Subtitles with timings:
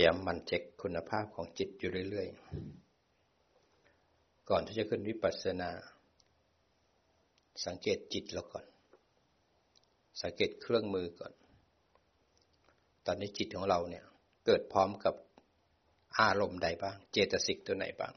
[0.00, 5.70] พยายามมันเช็คคุณภาพของจิตอยู่เรื่อยๆ ก่อนที่จะขึ้นวิปัสสนา
[7.66, 8.66] สังเกตจิตเราก่อน
[10.22, 11.32] สังเกตเครื่องมือก่อน
[13.06, 14.04] ตอนนี้จิตของเราเนี่ย
[14.46, 15.14] เกิดพร้อมกับ
[16.20, 18.14] อารมณ์ใดบ้าง เจตสิกตัวไหนบ้าง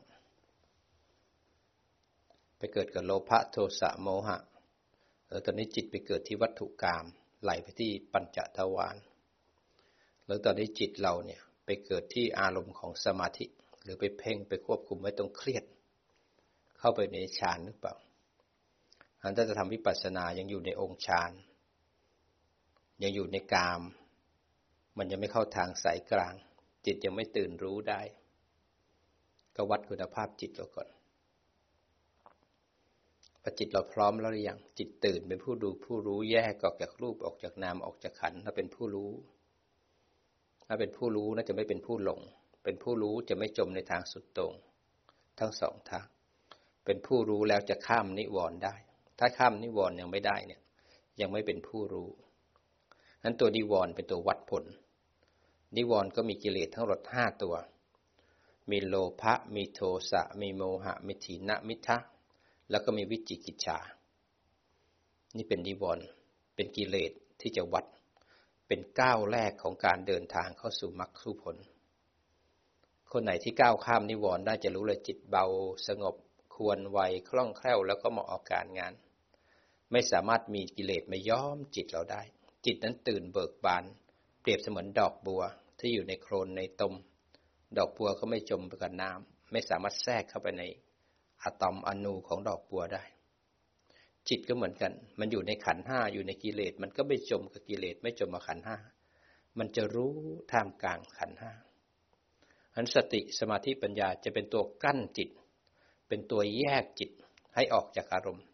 [2.57, 4.39] ไปเกิดกับโลภะโทสะโมหะ
[5.27, 7.05] เออตอนนี้จิตไปเกิดที่วัตถุกรรม
[7.43, 8.95] ไหลไปที่ปัญจทวาร
[10.25, 11.43] แล้วตอนนี้จิตเราเนี่ย
[11.85, 13.45] เกิดที่อารมณ์ของสมาธิ
[13.83, 15.63] หรือไปเพ่งไปควบคุมไว้ตรงเครียด
[16.79, 17.95] เข้าไปในฌานหรือเปล่า
[19.21, 21.31] อันถ้าจะทำวิปัสสนายังอยู่ในองค์ฌาน
[23.03, 23.81] ยังอยู่ในกาม
[24.97, 26.35] มันยังไม่เข้าทางสายกลาง
[26.85, 28.01] จิตยังไม่ตื่นรู้ได้
[29.55, 30.87] ก็วัดคุณภาพจิตเราก่อน
[33.41, 39.11] พอจิตเราพร้อมแล้วหรือยังจิตตื่นเป็นผู้ดูผู้รู้แยกออกจากรูปออกจากนามออกจากขันถ้าเป็นผู้รู้
[40.73, 42.21] ถ้าเป็นผู้รู้น่าจะไม่เป็นผู้หลง
[42.63, 44.53] เป็นผู้รู้จะไม่จมในทางสุดตรง
[45.39, 46.07] ทั้งสองทาง
[46.85, 48.75] เป็นผู้รู้แล้วจะข้ามนิวรณ์ได้
[49.19, 50.61] ถ้าข้ามนิวรณ์ยังไม่ได้เนี่ย
[51.21, 52.09] ยังไม่เป็นผู้รู้
[53.23, 54.63] นั้นตัวนิวรณ์เป็นตัววัดผล
[55.77, 57.55] นิวรณ์ก็มีกิเลสทั้งหมดห้าตัว
[58.71, 59.79] มีโลภะ มีโท
[60.11, 61.97] สะ มีโมหะ มีถีนะมิทะ
[62.69, 63.77] แล้วก็มีวิจิกิจฉา
[65.37, 66.05] นี่เป็นนิวรณ์
[66.55, 67.11] เป็นกิเลส
[67.41, 67.85] ที่จะวัด
[68.73, 71.57] เป็นก้าวแรกของการเดินทางเข้าสู่มรรคสู่ผล
[73.11, 75.45] คนไหนที่ก้าวข้ามนิวรณ์ได้จะรู้เลยจิตเบา
[75.87, 76.15] สงบ
[76.55, 76.99] ควรไว
[77.29, 78.93] คล่องแคล่วแล้วก็เหมาะออกการงาน
[79.91, 82.21] ไม่สามารถมีกิเลสมาย้อมจิตเราได้
[82.65, 83.83] จิตนั้นตื่นเบิกบาน
[84.41, 85.43] เปรียบเสมือนดอกบัว
[85.79, 86.93] ที่อยู่ในโคลนในตม
[87.77, 90.63] ดอกบัวก็ไม่จมไปกับน้ำไม่สามารถแทรกเข้าไปใน
[91.43, 93.03] อะตอมอนูของดอกบัวได้
[94.29, 98.77] จิตก็เหมือนกัน มันอยู่ในขันห้าอยู่ในกิเลส มันก็ไม่จมกับกิเลส ไม่จมกับขันห้า
[99.59, 100.13] มันจะรู้
[100.51, 101.51] ท่ามกลางขันห้า
[102.75, 105.29] อันสติสมาธิปัญญาจะเป็นตัวกั้นจิต
[106.07, 107.11] เป็นตัวแยกจิต
[107.55, 108.45] ให้ออกจากอารมณ์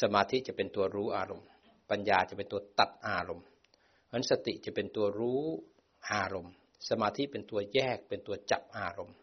[0.00, 1.46] สมาธิจะเป็นตัวรู้อารมณ์
[1.90, 3.46] ปัญญาจะเป็นตัวตัดอารมณ์
[4.12, 5.42] อันสติจะเป็นตัวรู้
[6.12, 6.52] อารมณ์
[6.88, 9.16] สมาธิเป็นตัวแยกเป็นตัวจับอารมณ์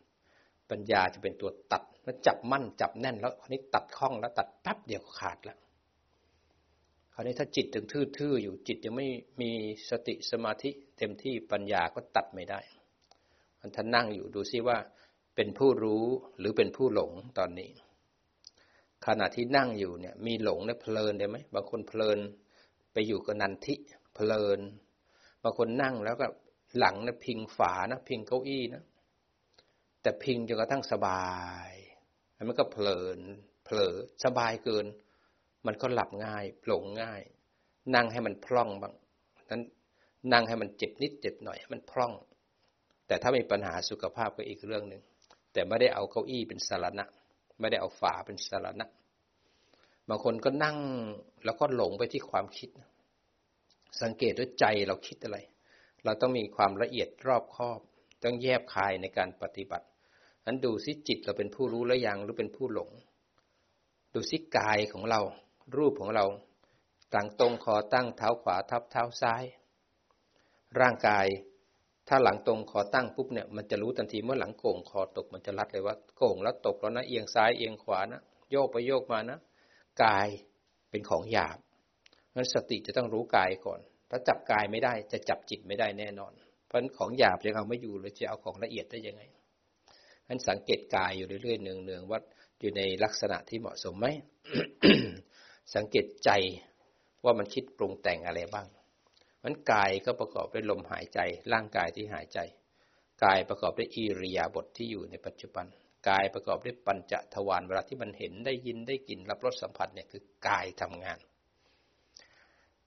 [0.71, 5.57] ปัญญาจะเป็นตัวตัดแล้วจับมั่นจับแน่นแล้วคราวนี้ตัดข้องแล้วตัดแป๊บเดียวขาดแล้ว
[7.13, 9.07] คราวนี้ถ้าจิตถึงทื่อๆอยู่จิตยังไม่
[9.41, 9.51] มี
[9.89, 12.59] สติสมาธิเต็มที่ปัญญาก็ตัดไม่ได้
[13.59, 14.77] มันท่านนั่งอยู่ดูซิว่า
[15.35, 16.05] เป็นผู้รู้
[16.39, 17.71] หรือเป็นผู้หลงตอนนี้
[19.05, 22.19] ขณะที่นั่งอยู่เนี่ย มีหลงเนี่ยเพลินได้ไหมบางคนเพลิน
[22.93, 23.75] ไปอยู่กับนันทิ
[24.15, 24.59] เพลิน
[25.43, 26.27] บางคนนั่งแล้วก็
[26.77, 28.83] หลังนะพิงฝานะพิงเก้าอี้นะ
[30.01, 31.29] แต่พิงจนกระทั่งสบา
[31.69, 31.71] ย
[32.35, 33.19] แล้วมันก็เพลิน
[33.65, 33.95] เผลอ
[34.25, 34.85] สบายเกิน
[35.67, 37.21] มันก็หลับง่ายหลงง่าย
[37.95, 38.93] นั่งให้มันพร่องบ้าง
[39.49, 39.61] นั้น
[40.33, 42.13] นั่งให้มันเจ็บนิดเจ็บหน่อยให้มันพร่อง
[43.07, 45.01] แต่ถ้ามีปัญหาสุขภาพก็อีกเรื่องหนึ่ง
[45.53, 47.05] แต่ไม่ได้เอาเก้าอี้เป็นสารณะ
[47.59, 48.87] ไม่ได้เอาฝาเป็นสารณะ
[50.09, 50.77] บางคนก็นั่ง
[51.45, 52.69] แล้วก็หลงไปที่ความคิด
[54.01, 55.37] สังเกตด้วยใจเราคิดอะไร
[56.05, 57.79] เราต้องมีความละเอียดรอบคอบ
[58.23, 59.85] ต้องแยบคายในการปฏิบัติ
[60.45, 62.89] นั้นดูซิจิตเราเป็นผู้รู้แล้วยังหรือเป็นผู้หลง
[64.13, 65.21] ดูซิกายของเรา
[65.77, 66.25] รูปของเรา
[67.13, 69.43] ตั้งตรงคอตั้งเท้าขวาทับเท้าซ้าย
[70.79, 71.25] ร่างกาย
[72.07, 79.39] ถ้าหลังตรงคอตั้งปุ๊บเนี่ยมันจะรู้ทันทีเมื่อหลังโก่งคอตกมันจะรัดเลยว่าโก่งแล้วตกแล้วนะเอียงซ้ายเอียงขวานะโยกไปโยกมานะ
[80.03, 80.27] กาย
[80.89, 81.57] เป็นของหยาบ
[82.35, 86.31] นั้นสติจะต้องรู้กายก่อน ถ้าจับกายไม่ได้จะจับจิตไม่ได้แน่นอน
[86.67, 89.21] เพราะของหยาบยังเอาไม่อยู่เลยจะเอาของละเอียดได้ยังไง
[90.31, 92.19] นั้นสังเกตกายอยู่เรื่อยๆเนืองๆว่า
[92.59, 94.07] อยู่ในลักษณะที่เหมาะสมไหม
[95.75, 96.29] สังเกตใจ
[97.23, 98.67] ว่ามันคิดปรุงแต่งอะไรบ้าง
[99.43, 101.19] มันกายก็ประกอบด้วยลมหายใจ
[101.53, 102.39] ร่างกายที่หายใจ
[103.23, 105.65] กายประกอบด้วยอิริยาบถทที่อยู่ในปัจจุบัน
[106.09, 111.19] กายประกอบด้วยปัญจทวารเวลาที่มันเห็นได้ยินได้กลิ่นรับรสสัมผัสเนี่ยคือกายทำงาน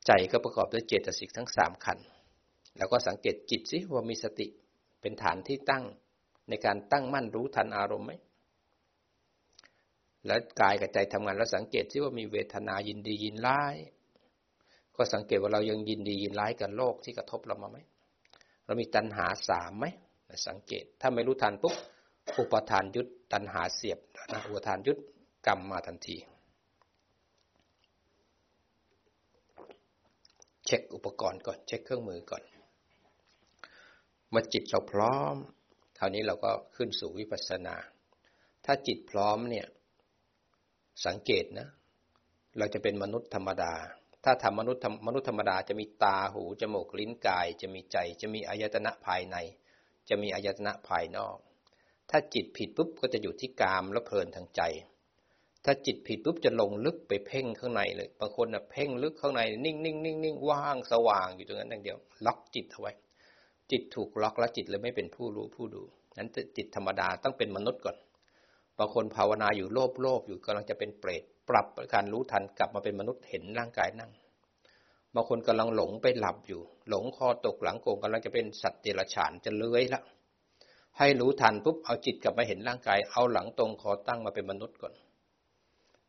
[0.06, 1.98] ใจก็ประกอบด้วยเจตสิกทั้งสามขัน
[2.78, 4.46] แล้วก็สังเกตจิตสิว่ามีสติ
[5.00, 5.84] เป็นฐานที่ตั้ง
[6.66, 8.12] การตั้งมั่นรู้ทันอารมณ์ไหม
[10.26, 13.76] แล้วกายกับใจทำงานแล้วสังเกตซิว่ามีเวทนายินดียินร้าย
[14.96, 17.78] ก็สังเกตว่าเรายังยินดียินร้ายกับโลกที่กระทบเรามาไหม
[18.64, 19.86] เรามีตัณหาสามไหม
[20.48, 21.74] สังเกต ถ้าไม่รู้ทันปุ๊บ
[22.38, 23.98] อุปทานยุตตัณหาเสียบ
[24.32, 24.98] นะอุปทานยุต
[25.46, 26.16] กรรมมาทันที
[30.66, 32.42] เช็คอุปกรณ์ก่อน เช็คเครื่องมือก่อน
[34.30, 35.36] เมื่อจิตเราพร้อม
[35.98, 37.76] คราวนี้เราก็ขึ้นสู่วิปัสสนา
[38.64, 39.66] ถ้าจิตพร้อมเนี่ย
[41.06, 41.68] สังเกตนะ
[42.58, 43.74] เราจะเป็นมนุษย์ธรรมดา
[44.24, 49.36] ถ้าทำมนุษย์มนุษย์ธรรมดาจะมีตาหู จมูกลิ้นกาย จะมีใจ จะมีอายตนะภายใน
[50.08, 51.36] จะมีอายตนะภายนอก
[52.10, 54.62] ถ้าจิตผิดปุ๊บก็จะอยู่ที่กามและเพลินทางใจ
[55.64, 62.92] ถ้าจิตผิดปุ๊บจะลงลึกไปเพ่งข้างในเลย บางคนนะเพ่งลึกข้างใน นิ่งนิ่งนิ่งนิ่งว่างสว่างอยู่ตรงนั้นอย่างเดียว ล็อกจิตเอาไว้
[63.70, 65.82] จิตถูกล็อกแล้วจิตเลยไม่เป็นผู้รู้ผู้ดู
[66.18, 67.96] นั้นจิตธรรมดาต้องเป็นมนุษย์ก่อน
[68.78, 74.10] บางคนภาวนาอยู่โลภโลภอยู่กำลังจะเป็นเปรตปรับการรู้ทันกลับมาเป็นมนุษย์เห็นร่างกายนั่ง
[75.14, 80.00] บางคนกำลังหลงไปหลับอยู่ หลงคอตกหลังโกงกำลังจะเป็นสัตว์เดรัจฉานจะเลื้อยละ
[80.98, 84.94] ให้รู้ทันปุ๊บเอาจิตกลับมาเห็นร่างกาย เอาหลังตรงคอตั้งมาเป็นมนุษย์ก่อน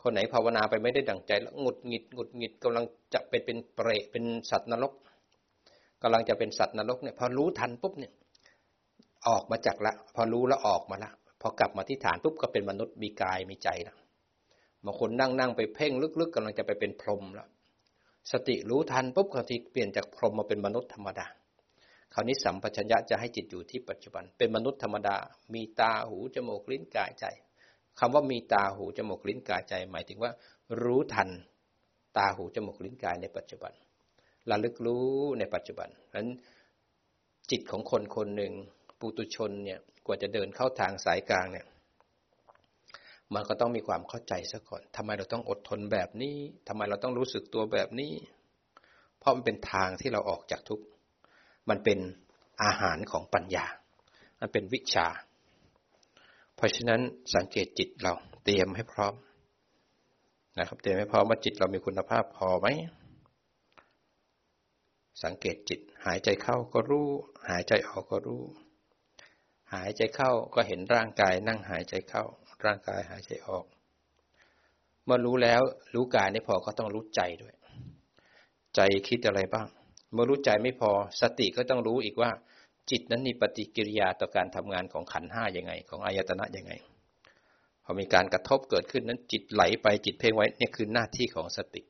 [0.01, 4.93] คนไหนภาวนาไปไม่ได้ดั่งใจแล้วหงุดหงิดหงุดหงิดกำลังจะเป็นเป็นเปรตเป็นสัตว์นรก
[6.07, 8.13] กำลังจะเป็นสัตว์นรกเนี่ยพอรู้ทันปุ๊บเนี่ย
[9.27, 11.11] ออกมาจากละ พอรู้แล้วออกมาละ
[11.41, 13.95] พอกลับมาที่ฐานปุ๊บก็เป็นมนุษย์มีกายมีใจละ
[14.85, 17.47] บางคนนั่งนั่งไปเพ่งลึกๆกำลังจะไปเป็นพรหมล้ว
[18.31, 21.27] สติรู้ทันปุ๊บคราวนี้เปลี่ยนจากพรหมมาเป็นมนุษย์ธรรมดา
[22.13, 25.15] คราวนี้สัมปชัญญะจะให้จิตอยู่ที่ปัจจุบัน เป็นมนุษย์ธรรมดา
[25.53, 27.25] มีตาหูจมูกลิ้นกายใจ
[27.99, 30.31] คำว่ามีตาหูจมูกลิ้นกายใจ หมายถึงว่า
[30.83, 31.29] รู้ทัน
[32.17, 33.73] ตาหูจมูกลิ้นกายในปัจจุบัน
[34.49, 35.07] ระลึกรู้
[35.39, 36.29] ในปัจจุบันเพราะนั้น
[37.51, 38.53] จิตของคนคนหนึ่ง
[38.99, 41.65] ปุตุชนเนี่ยกว่าจะเดินเข้าทางสายกลางเนี่ย
[43.33, 46.35] มันก็ต้องมีความเข้าใจซะก่อนทำไมเราต้องอดทนแบบนี้
[46.67, 48.13] ทำไมเราต้องรู้สึกตัวแบบนี้
[49.19, 50.85] เพราะมันเป็นทางที่เราออกจากทุกข์
[51.69, 51.99] มันเป็น
[52.63, 53.65] อาหารของปัญญา
[54.39, 55.07] มันเป็นวิชา
[56.55, 57.01] เพราะฉะนั้น
[57.35, 58.13] สังเกตจิตเรา
[58.43, 59.13] เตรียมให้พร้อม
[60.59, 62.67] นะครับ เตรียมให้พร้อมว่าจิตเรามีคุณภาพพอไหม
[65.23, 67.07] สังเกตจิต หายใจเข้าก็รู้
[67.49, 68.43] หายใจออกก็รู้
[69.73, 72.23] หายใจเข้าก็เห็นร่างกายนั่งหายใจเข้า
[72.65, 73.65] ร่างกายหายใจออก
[75.05, 75.61] เมื่อรู้แล้ว
[75.93, 77.53] รู้กายไม่พอก็ต้องรู้ใจด้วย
[78.75, 79.67] ใจคิดอะไรบ้าง
[80.13, 80.91] เมื่อรู้ใจไม่พอ
[81.21, 82.31] สติก็ต้องรู้อีกว่า
[82.91, 86.73] จิตนั้นมีปฏิกิริยาต่อการทำงานของขันห้ายังไง ของอายตนะยังไง
[87.83, 91.81] พอมีการกระทบเกิดขึ้นนั้นจิตไหลไปจิตเพ่งไว้นี่คือหน้าที่ของสติ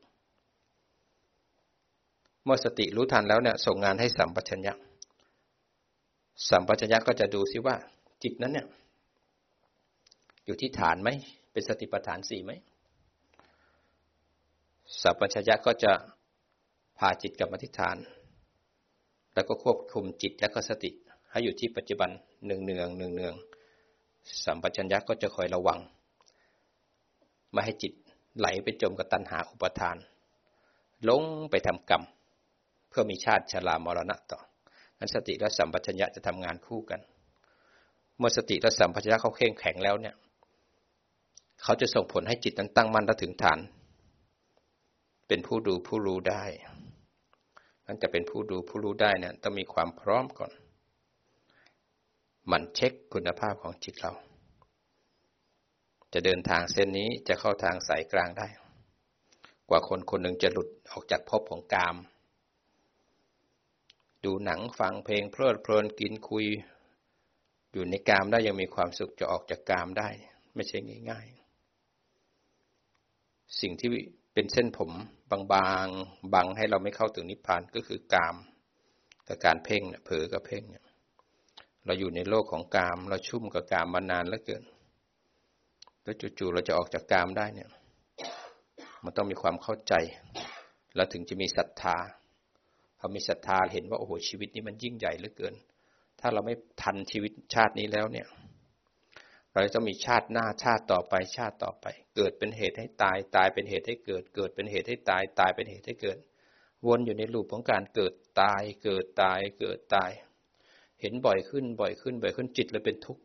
[2.45, 4.73] เมื่อสติรู้ทันแล้วเนี่ยส่งงานให้สัมปชัญญะ
[6.49, 7.75] สัมปชัญญะก็จะดูซิว่า
[8.23, 8.67] จิตนั้นเนี่ย
[10.45, 11.09] อยู่ที่ฐานไหม
[11.51, 12.51] เป็นสติปัฏฐานสี่ไหม
[15.01, 15.91] สัพพัญญะก็จะ
[16.97, 17.97] พาจิตกลับมาที่ฐาน
[19.33, 20.89] แล้วก็ควบคุมจิตและก็สติ
[21.31, 22.09] ให้อยู่ที่ปัจจุบัน
[22.47, 23.35] หนึ่งเนืองหนึ่งเนือง
[24.45, 25.79] สัมปชัญญะก็จะคอยระวัง
[27.51, 27.93] ไม่ให้จิต
[28.37, 29.97] ไหลไปจมกับตัณหาอุปทาน
[31.09, 32.03] ลงไปทำกรรม
[32.97, 34.39] พื่อมีชาติชรามรณะต่อ
[34.99, 37.01] นั้นสติและสัมปชัญญะจะทำงานคู่กัน
[38.17, 40.15] เมื่อสติและสัมปชัญญะเขาเข้มแข็งแล้วเนี่ย
[41.63, 43.59] เขาจะส่งผลให้จิตนั้นตั้งมั่นและถึงฐาน
[45.27, 46.43] เป็นผู้ดูผู้รู้ได้
[47.85, 50.51] นั้นจะเป็นผู้ดูผู้รู้ได้เนี่ยต้องมีความพร้อมก่อน
[52.51, 54.11] มันเช็คคุณภาพของจิตเรา
[56.13, 58.47] จะเดินทางเส้นนี้จะเข้าทางสายกลางได้
[59.69, 61.95] กว่าคนคนหนึ่งจะหลุดออกจากภพของกาม
[64.25, 66.45] ดูหนังฟังเพลงเพลิดเพลินกินคุย
[67.73, 70.09] อยู่ในกามได้ยังมีความสุขจะออกจากกามได้
[70.55, 70.77] ไม่ใช่
[71.09, 71.27] ง่าย
[72.83, 73.89] ๆ สิ่งที่
[74.33, 74.91] เป็นเส้นผม
[75.31, 75.39] บา
[75.85, 78.35] งๆบังให้เราไม่เข้าถึงนิพพานก็คือกาม
[79.27, 80.85] กับการเพ่งเนี่ยเผลอกับเพ่งเนี่ย
[81.85, 84.63] เราอยู่ในโลกของกาม เราชุ่มกับกามมานานแล้วเกิน
[86.03, 87.69] แล้วจู่ๆเราจะออกจากกามได้เนี่ย
[89.03, 89.93] มันต้องมีความเข้าใจ
[90.95, 91.97] แล้วถึงจะมีศรัทธา
[92.99, 95.53] พอมีศรัทธาเห็นว่าโอ้โหชีวิตนี้มันยิ่งใหญ่เหลือเกิน
[96.19, 98.27] ถ้าเราไม่ทันชีวิตชาตินี้แล้วเนี่ย
[99.53, 101.85] เราจะมีชาติหน้าชาติต่อไปชาติต่อไป
[102.15, 106.17] เกิดเป็นเหตุให้ตายตายเป็นเหตุให้เกิด เกิดเป็นเหตุให้ตายตายเป็นเหตุให้เกิด
[106.87, 110.11] วนอยู่ในลูปของการเกิดตาย เกิดตายเกิดตาย
[111.01, 113.21] เห็นบ่อยขึ้นบ่อยขึ้นบ่อยขึ้นจิตเลยเป็นทุกข์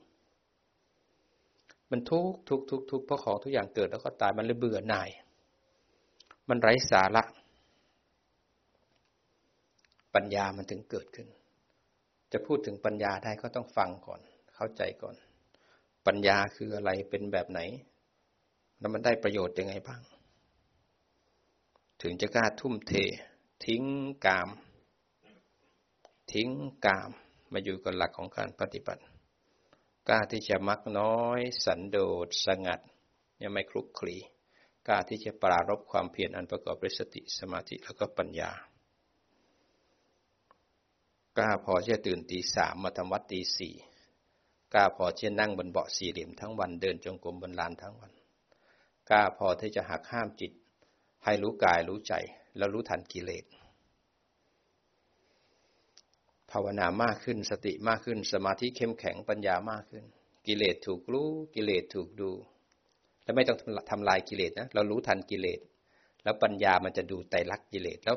[1.90, 5.10] มันทุกข์ทุกข์ทุกข์ทุกข์เพราะของทุกอย่างเกิดแล้วก็ตายมันเลยเบื่อหน่าย
[6.48, 7.22] มันไร้สาระ
[10.14, 11.28] ปัญญามันถึงเกิดขึ้น
[12.32, 14.20] จะพูดถึงปัญญาได้ก็ต้องฟังก่อน
[14.54, 15.16] เข้าใจก่อน
[16.06, 17.60] ปัญญาคืออะไรเป็นแบบไหน
[18.78, 20.00] แล้วมันได้ประโยชน์ยังไงบ้าง
[22.02, 22.92] ถึงจะกล้าทุ่มเท
[23.66, 23.82] ทิ้ง
[24.26, 24.48] กาม
[26.32, 26.50] ทิ้ง
[26.86, 27.10] กาม
[27.52, 29.02] มาอยู่กับหลักของการปฏิบัติ
[30.08, 32.80] กล้าที่จะมักน้อย สันโดษสงัด
[33.42, 34.16] ยังไม่คลุกคลี
[34.86, 38.50] กล้าที่จะปรารบความเพียรอันประกอบด้วยสติสมาธิแล้วก็ปัญญา
[41.38, 43.74] กล้าพอที่จะตื่นตีสามมาทำวัดตีสี่
[44.74, 48.12] กล้าพอที่จะนั่งบนเบาะสี่เหลี่ยมทั้งวันเดินจงกรมบนลานทั้งวัน
[49.10, 50.52] กล้าพอที่จะหักห้ามจิต
[51.24, 52.14] ให้รู้กายรู้ใจ
[52.58, 53.44] เรารู้ทันกิเลส
[56.50, 60.04] ภาวนามากขึ้นสติมากขึ้น สมาธิเข้มแข็งปัญญามากขึ้น
[60.46, 62.30] กิเลสถูกรู้กิเลสถูกดู
[63.22, 63.58] แล้วไม่ต้อง
[63.90, 65.60] ทำลายกิเลสนะเรารู้ทันกิเลส
[66.24, 68.16] แล้วปัญญามันจะดูไตรลักษณ์กิเลสแล้ว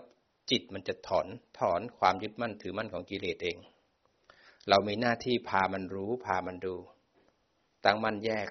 [0.51, 1.27] จิตมันจะถอน
[1.59, 3.57] ถอนความยึดมั่นถือมั่นของกิเลสเอง
[4.69, 6.75] เรามีหน้าที่พามันรู้พามันดู
[7.85, 8.49] ตั้งมั่นแยก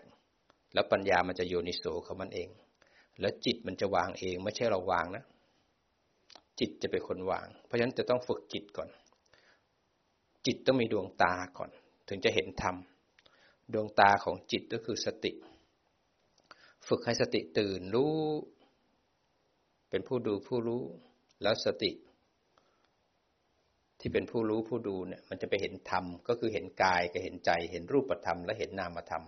[0.74, 2.48] แล้วปัญญามันจะโยนิโสของมันเอง
[3.20, 5.24] แล้วจิตมันจะวางเอง ไม่ใช่เราวางนะ
[6.60, 8.88] จิตจะเป็นคนวาง เพราะฉะนั้นจะต้องฝึกจิตก่อน
[10.46, 11.70] จิตต้องมีดวงตาก่อน
[12.08, 12.76] ถึงจะเห็นธรรม
[13.72, 15.32] ดวงตาของจิตก็คือสติ
[16.88, 18.16] ฝึกให้สติตื่นรู้
[19.90, 20.82] เป็นผู้ดูผู้รู้
[21.42, 21.90] แล้วสติ
[24.00, 29.24] ที่เป็นผู้รู้ผู้ดูเนี่ยมันจะไปเห็นธรรมก็คือเห็นกายกับเห็นใจ เห็นรูปธรรมและเห็นนามธรรม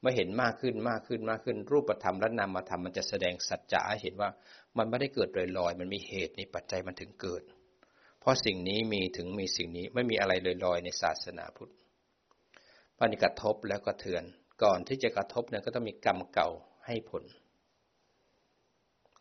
[0.00, 4.30] เมื่อเห็นมากขึ้นมากขึ้นมากขึ้น รูปธรรมและนามธรรมมันจะแสดงสัจจะให้เห็นว่า
[4.76, 7.42] มันไม่ได้เกิดลอยๆมันมีเหตุในปัจจัยมันถึงเกิด
[8.20, 10.32] เพราะสิ่งนี้มีถึงมีสิ่งนี้ไม่มีอะไร
[10.64, 11.72] ลอยๆในศาสนาพุทธ
[13.00, 14.24] มันกระทบแล้วก็เทือน
[14.62, 16.48] ก่อนที่จะกระทบเนี่ยก็ต้องมีกรรมเก่า
[16.86, 17.24] ให้ผล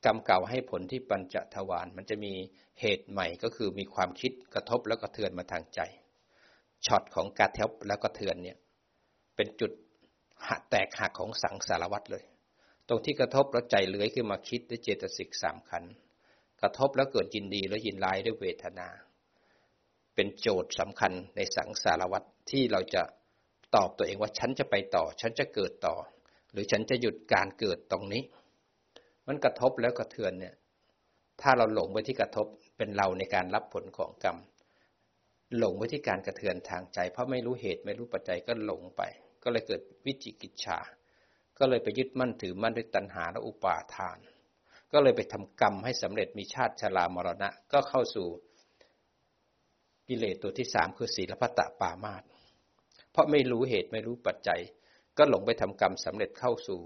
[0.05, 2.33] กรรมเก่าให้ผลที่ปัญจทวารมันจะมี
[2.81, 5.79] เหตุใหม่ก็คือมีความคิดกระทบแล้วก็เทือนมาทางใจ
[6.86, 8.57] ช็อตของการทบแล้วก็เทือนเนี่ย
[9.36, 9.72] เป็นจุด
[10.50, 12.24] หักแตกหักของสังสารวัตรเลย
[12.88, 15.83] ตรงที่กระทบแล้วใจเลื้อยขึ้นมาคิดด้วยเจตสิกสามขัน
[16.62, 18.88] กระทบแล้วเกิดยินดีแล้วยินร้ายด้วยเวทนา
[20.15, 23.01] เป็นโจทย์สำคัญในสังสารวัตรที่เราจะ
[23.75, 25.95] ตอบตัวเองว่าฉันจะไปต่อ ฉันจะเกิดต่อ
[26.51, 28.24] หรือฉันจะหยุดการเกิดตรงนี้
[29.27, 30.56] มันกระทบแล้วกระเทือนเนี่ย
[31.42, 34.38] ถ้าเราหลงไปที่กระทบเป็นเราในการรับผลของกรรม
[35.58, 39.01] หลงไปที่การกระเทือนทางใจ เพราะไม่รู้เหตุไม่รู้ปัจจัยก็หลงไป
[39.44, 40.80] ก็เลยเกิดวิจิกิจฉา
[41.60, 44.18] ก็เลยไปยึดมั่นถือมั่นด้วยตัณหาและอุปาทาน
[44.92, 48.27] ก็เลยไปทำกรรมให้สำเร็จมีชาติชรามรณะ ก็เข้าสู่
[50.08, 52.24] กิเลสตัวที่สามคือศีลพัตตปามาต
[53.12, 54.62] เพราะไม่รู้เหตุไม่รู้ปัจจัย
[55.18, 56.80] ก็หลงไปทำกรรมสำเร็จเข้าสู่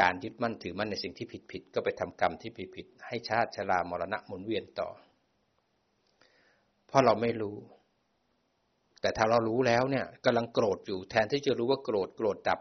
[0.00, 4.88] การยึดมั่นถือมั่นในสิ่งที่ผิดผิดก็ไปทำกรรมที่ผิดผิดให้ชาติชรามรณะหมุนเวียนต่อ
[6.86, 7.56] เพราะเราไม่รู้
[9.00, 12.60] แต่ถ้าเรารู้แล้วเนี่ยกำลังโกรธอยู่แทนที่จะรู้ว่าโกรธโกรธดับ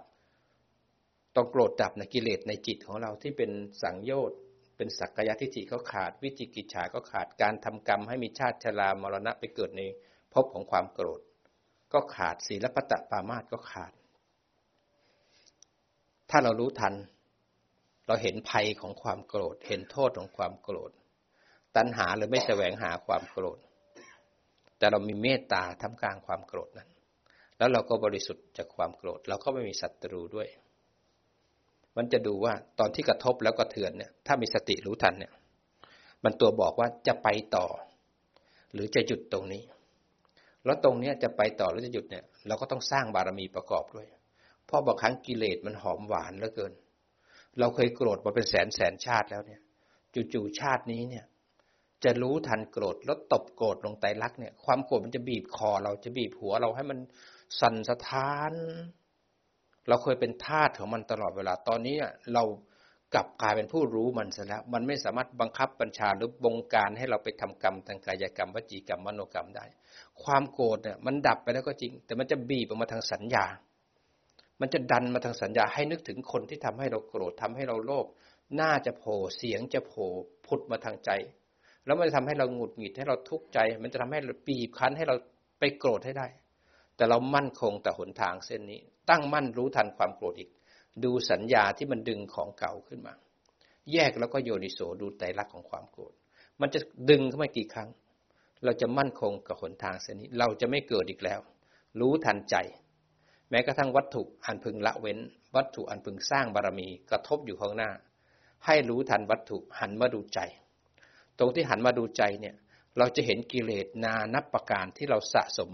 [1.35, 3.51] ต้องโกรธดับในกิเลสในจิตของเราที่เป็น
[3.83, 4.37] สังโยชน์
[4.77, 9.81] เป็นสักกายทิฏฐิเขาขาด วิจิกิจฉาก็ขาดการทำกรรมให้มีชาติชรามรณะไปเกิดใน
[10.33, 11.21] ภพของความโกรธ
[11.93, 13.91] ก็ขาดศีลปตะปามาตก็ขาด
[16.29, 16.93] ถ้าเรารู้ทัน
[18.07, 20.91] เราเห็นภัยของความโกรธ เห็นโทษของความโกรธ
[21.75, 23.59] ตัณหาหรือไม่แสวงหาความโกรธ
[24.77, 26.89] แต่เรามีเมตตาทำกลางความโกรธนั้น
[27.57, 30.47] แล้วเราก็บริสุทธิ์จากความโกรธ เราก็ไม่มีศัตรูด้วย
[31.97, 35.33] มันจะดูว่าตอนที่กระทบแล้วก็เถือนเนี่ย ถ้ามีสติรู้ทันเนี่ย
[36.23, 37.65] มันตัวบอกว่าจะไปต่อ
[38.73, 39.63] หรือจะหยุดตรงนี้
[40.65, 44.07] แล้วตรงนี้จะไปต่อหรือจะหยุดเนี่ย เราก็ต้องสร้างบารมีประกอบด้วย
[44.65, 46.73] เพราะบางครั้งกิเลสมันหอมหวานเหลือเกิน
[47.59, 49.61] เราเคยโกรธมาเป็นแสนแสนชาติแล้วเนี่ย
[50.33, 51.25] จู่ๆชาตินี้เนี่ย
[52.03, 56.99] จะรู้ทันโกรธแล้วตบโกรธลงไตรักเนี่ย ความโกรธมันจะบีบคอ เราจะบีบหัวเราให้มัน
[57.59, 58.53] สั่นสะท้าน
[59.87, 61.95] เราเคยเป็นทาสของมันตลอดเวลาตอนนี้
[62.33, 62.43] เรา
[63.13, 69.65] กลับกลายเป็นผู้รู้มันซะแล้ว มันไม่สามารถบังคับบัญชาหรือบงการให้เราไปทำกรรมทางกายกรรมวจีกรรมมโนกรรมได้
[70.23, 73.45] ความโกรธเนี่ยมันดับไปแล้วก็จริง แต่มันจะบีบออกมาทางสัญญา
[74.61, 78.05] มันจะดันมาทางสัญญาให้นึกถึงคนที่ทำให้เราโกรธทำให้เราโลภ
[78.55, 80.07] หน้าจะโผล่เสียงจะโผล่
[80.45, 81.11] พุดมาทางใจ
[81.85, 85.15] แล้วมันจะทำให้เราหงุดหงิดให้เราทุกข์ใจ มันจะทำให้เราปีบคั้นให้เรา
[85.59, 86.27] ไปโกรธให้ได้
[86.95, 90.49] แต่เรามั่นคงแต่หนทางเส้นนี้ ตั้งมั่นรู้ทันความโกรธอีก
[91.03, 93.13] ดูสัญญาที่มันดึงของเก่าขึ้นมา
[93.93, 96.13] แยกแล้วก็โยนิโสดูไตรลักษณ์ของความโกรธ
[96.61, 97.89] มันจะดึงเข้ามากี่ครั้ง
[98.63, 101.39] เราจะมั่นคงกับหนทางเส้นนี้ เราจะไม่เกิดอีกแล้ว
[101.99, 102.55] รู้ทันใจ
[103.49, 105.19] แม้กระทั่งวัตถุอันพึงละเว้น
[105.55, 107.91] วัตถุอันพึงสร้างบารมีกระทบอยู่ข้างหน้า
[108.65, 110.39] ให้รู้ทันวัตถุหันมาดูใจ
[111.39, 112.55] ตรงที่หันมาดูใจเนี่ย
[112.97, 115.71] เราจะเห็นกิเลสนานับประการที่เราสะสม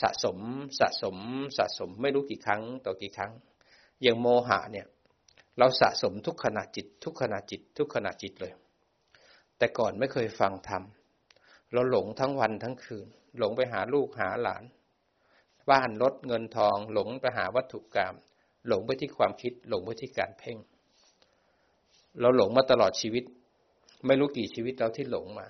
[0.00, 0.38] สะสม
[0.78, 1.16] สะสม
[1.58, 3.32] สะสมไม่รู้กี่ครั้งต่อกี่ครั้ง
[4.02, 4.86] อย่างโมหะเนี่ย
[5.58, 8.52] เราสะสมทุกขณะจิต ทุกขณะจิต ทุกขณะจิตเลย
[9.58, 10.82] แต่ก่อนไม่เคยฟังธรรม
[11.72, 13.06] เราหลงทั้งวันทั้งคืน
[13.38, 14.64] หลงไปหาลูกหาหลาน
[15.70, 18.14] บ้านรถเงินทอง หลงไปหาวัตถุกรรม
[18.68, 20.56] หลงไปที่ความคิด หลงไปที่การเพ่ง
[22.20, 23.24] เราหลงมาตลอดชีวิต
[24.06, 25.46] ไม่รู้กี่ชีวิตเราที่หลงมา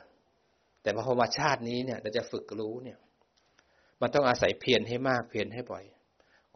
[0.83, 2.99] แต่พอมาชาตินี้เนี่ย เราจะฝึกรู้เนี่ย
[4.01, 5.85] มันต้องอาศัยเพียรให้มากเพียรให้บ่อย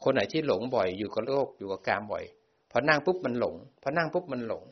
[0.02, 2.24] คนไหนที่หลงบ่อยอยู่กับโลกอยู่กับกามบ่อย
[2.70, 4.64] พอนั่งปุ๊บมันหลงพอนั่งปุ๊บมันหลง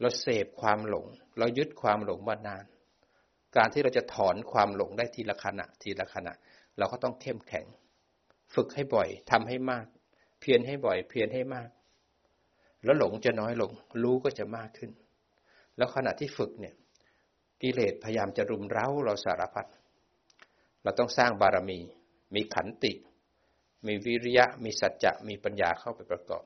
[0.00, 1.06] เราเสพความหลง
[1.38, 2.64] เรายึดความหลงมานาน
[3.56, 6.34] การที่เราจะถอนความหลงได้ทีละขณะทีละขณะ
[6.78, 7.66] เราก็ต้องเข้มแข็ง
[8.54, 9.86] ฝึกให้บ่อยทำให้มาก
[10.40, 11.68] เพียรให้บ่อย เพียรให้มาก
[12.84, 14.90] แล้วหลงจะน้อยลง รู้ก็จะมากขึ้น
[15.76, 16.74] แล้วขณะที่ฝึกเนี่ย
[17.62, 19.66] กิเลสพยายามจะรุมเร้าเราสารพัด
[20.82, 21.78] เราต้องสร้างบารมี
[22.34, 22.92] มีขันติ
[23.86, 26.44] มีวิริยะ มีสัจจะ มีปัญญาเข้าไปประกอบ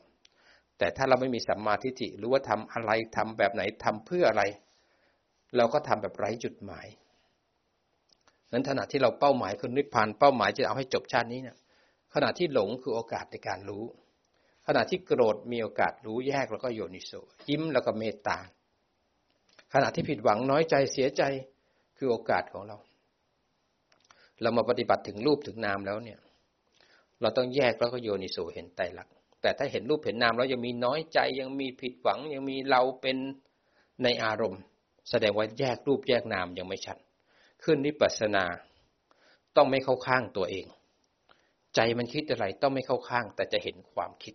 [0.78, 4.42] แต่ถ้าเราไม่มีสัมมาทิฏฐิรู้ว่าทำอะไรทำแบบไหนทำเพื่ออะไร
[5.56, 6.86] เราก็ทำแบบไร้จุดหมาย
[8.52, 11.56] นั้นขณะที่เราเป้าหมายคือนิพพานเป้าหมายจะเอาให้จบชาตินี้เนี่ย
[12.14, 13.84] ขณะที่หลงคือโอกาสในการรู้
[14.66, 17.12] ขณะที่โกรธมีโอกาสรู้แยกแล้วก็โยนิโส
[17.48, 18.38] ยิ้มแล้วก็เมตตา
[19.74, 21.22] ขณะที่ผิดหวังน้อยใจเสียใจ
[21.96, 22.76] คือโอกาสของเรา
[24.42, 26.18] เรามาปฏิบัติถึงรูปถึงนามแล้วเนี่ย
[27.20, 33.16] เราต้องแยกแล้วก็โยนิโสเห็นไตรลักษณ์แต่ถ้าเห็นรูปเห็นนามแล้วยังมีน้อยใจยังมีผิดหวังยังมีเราเป็น
[34.02, 34.62] ในอารมณ์
[35.10, 36.96] แสดงว่าแยกรูปแยกนามยังไม่ชัด
[37.64, 38.44] ขึ้นนิปัสนา
[39.56, 40.66] ต้องไม่เข้าข้างตัวเอง
[41.74, 44.34] ใจมันคิดอะไรต้องไม่เข้าข้าง แต่จะเห็นความคิด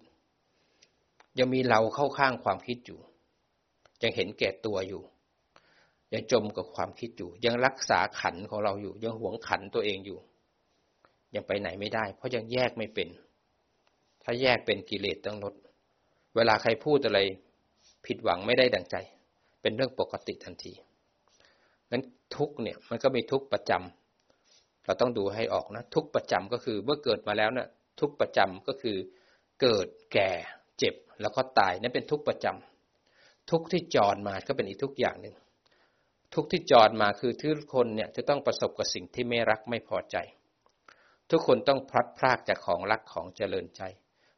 [1.40, 3.00] ยังมีเราเข้าข้างความคิดอยู่
[4.02, 5.02] ยังเห็นแก่ตัวอยู่
[6.14, 10.20] ยังจมกับความคิดอยู่ ยังรักษาขันของเราอยู่ ยังหวงขันตัวเองอยู่
[11.36, 13.08] ยังไปไหนไม่ได้ เพราะยังแยกไม่เป็น
[14.24, 15.54] ถ้าแยกเป็นกิเลสต้องลด
[16.36, 17.20] เวลาใครพูดอะไร
[18.06, 18.96] ผิดหวังไม่ได้ดังใจ
[19.62, 20.74] เป็นเรื่องปกติทันที
[21.92, 22.04] นั้น
[22.36, 28.98] ทุกเนี่ยมันก็มีทุกประจำเราต้องดูให้ออกนะ ทุกประจำก็คือเมื่อเกิดมาแล้วนะ่ะทุกประจำก็คือ
[29.62, 30.32] เกิดแก่
[30.78, 35.36] เจ็บแล้วก็ตายนั่นเป็นทุกประจำทุกที่จรมาก็เป็นอีกทุกอย่างหนึ่ง
[36.34, 40.18] ทุกที่จรมาคือทุกคนเนี่ยจะต้องประสบกับสิ่งที่ไม่รักไม่พอใจ
[41.32, 43.82] ทุกคนต้องพลัดพรากจากของรักของเจริญใจ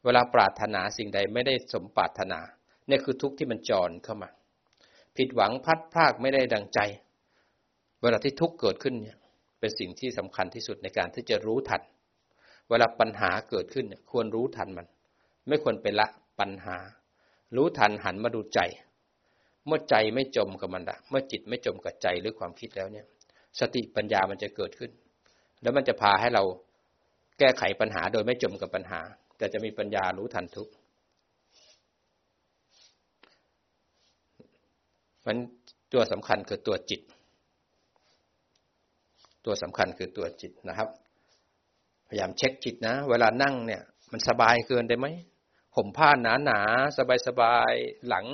[0.03, 2.39] เวลาปรารถนาสิ่งใดไม่ได้สมปรารถนา
[2.87, 4.29] เนี่ยคือทุกที่มันจรเข้ามา
[5.17, 6.79] ผิดหวังพลัดพลากไม่ได้ดังใจ
[8.01, 9.17] เวลาที่ทุกข์เกิดขึ้นเนี่ย
[9.59, 11.81] เป็นสิ่งที่สำคัญที่สุดในการที่จะรู้ทัน
[12.69, 14.87] เวลาปัญหาเกิดขึ้นเนี่ยควรรู้ทันมัน
[15.47, 16.07] ไม่ควรไปละ
[16.39, 16.77] ปัญหา
[17.55, 18.59] รู้ทันหันมาดูใจ
[19.65, 23.05] เมื่อใจไม่จมกับมันละเมื่อจิตไม่จมกับใจหรือความคิดแล้วเนี่ย
[23.59, 24.91] สติปัญญามันจะเกิดขึ้น
[25.61, 26.43] แล้วมันจะพาให้เรา
[27.39, 28.99] แก้ไขปัญหาโดยไม่จมกับปัญหา
[29.37, 30.69] แต่จะมีปัญญารู้ทันทุก
[35.25, 35.37] มัน
[35.93, 37.01] ตัวสำคัญคือตัวจิต
[39.45, 40.89] ตัวสำคัญคือตัวจิตนะครับ
[42.09, 45.07] พยายามเช็คจิตนะ เวลานั่งเนี่ย มันสบายเกินได้ไหม
[45.75, 46.59] ห่มผ้าหนาหนา
[46.97, 47.73] สบายสบาย
[48.07, 48.25] หลัง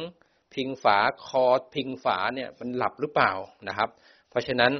[0.53, 3.31] พิงฝาคอพิงฝาเนี่ยมันหลับหรือเปล่า
[3.67, 3.89] นะครับ
[4.29, 4.71] เพราะฉะนั้น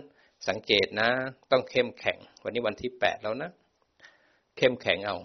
[0.47, 1.09] สังเกตนะ
[1.51, 3.51] ต้องเข้มแข็ง วันนี้วันที่แปดแล้วนะ
[4.57, 5.17] เข้มแข็งเอา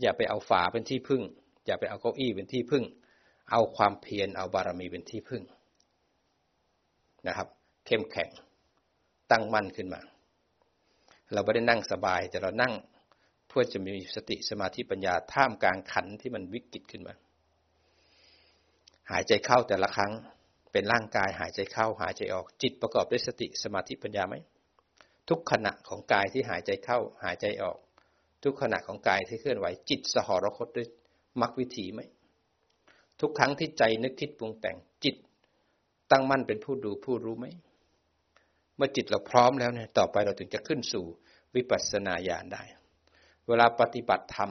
[0.00, 1.22] อย่าไปเอาฝาเป็นที่พึ่ง
[1.66, 2.84] อย่าไปเอาเก้าอี้เป็นที่พึ่ง
[3.50, 5.42] เอาความเพียรเอาบารมีเป็นที่พึ่ง
[7.26, 7.48] นะครับ
[7.86, 8.28] เข้มแข็ง
[9.30, 10.00] ตั้งมั่นขึ้นมา
[11.32, 12.72] เราไม่ได้นั่งสบาย แต่เรานั่ง
[13.48, 17.14] เพื่อจะมีสติสมาธิปัญญาท่ามกลางขันที่มันวิกฤตขึ้นมา
[19.10, 20.12] หายใจเข้าแต่ละครั้ง
[20.72, 24.34] เป็นร่างกายหายใจเข้าหายใจออกจิตประกอบด้วยสติสมาธิปัญญาไหม
[25.28, 27.78] ทุกขณะของกายที่หายใจเข้าหายใจออก
[28.44, 30.86] ทุกขณะของกายที่เคลื่อนไหว จิตสหรคตด้วย
[31.40, 32.00] มรรควิถีไหม
[33.20, 35.16] ทุกครั้งที่ใจนึกคิดปรุงแต่งจิต
[36.10, 37.46] ตั้งมั่นเป็นผู้ดูผู้รู้ไหม
[38.78, 41.04] เมื่อจิตเราพร้อมแล้วเนี่ยต่อไปเราถึงจะขึ้นสู่
[41.56, 42.62] วิปัสสนาญาณได้
[43.48, 44.50] เวลาปฏิบัติธรรม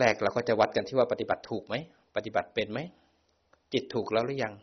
[0.00, 1.74] แรกๆเราก็จะวัดกันที่ว่าปฏิบัติถูกไหม
[2.16, 2.80] ปฏิบัติเป็นไหม
[3.72, 4.54] จิตถูกแล้วหรือยัง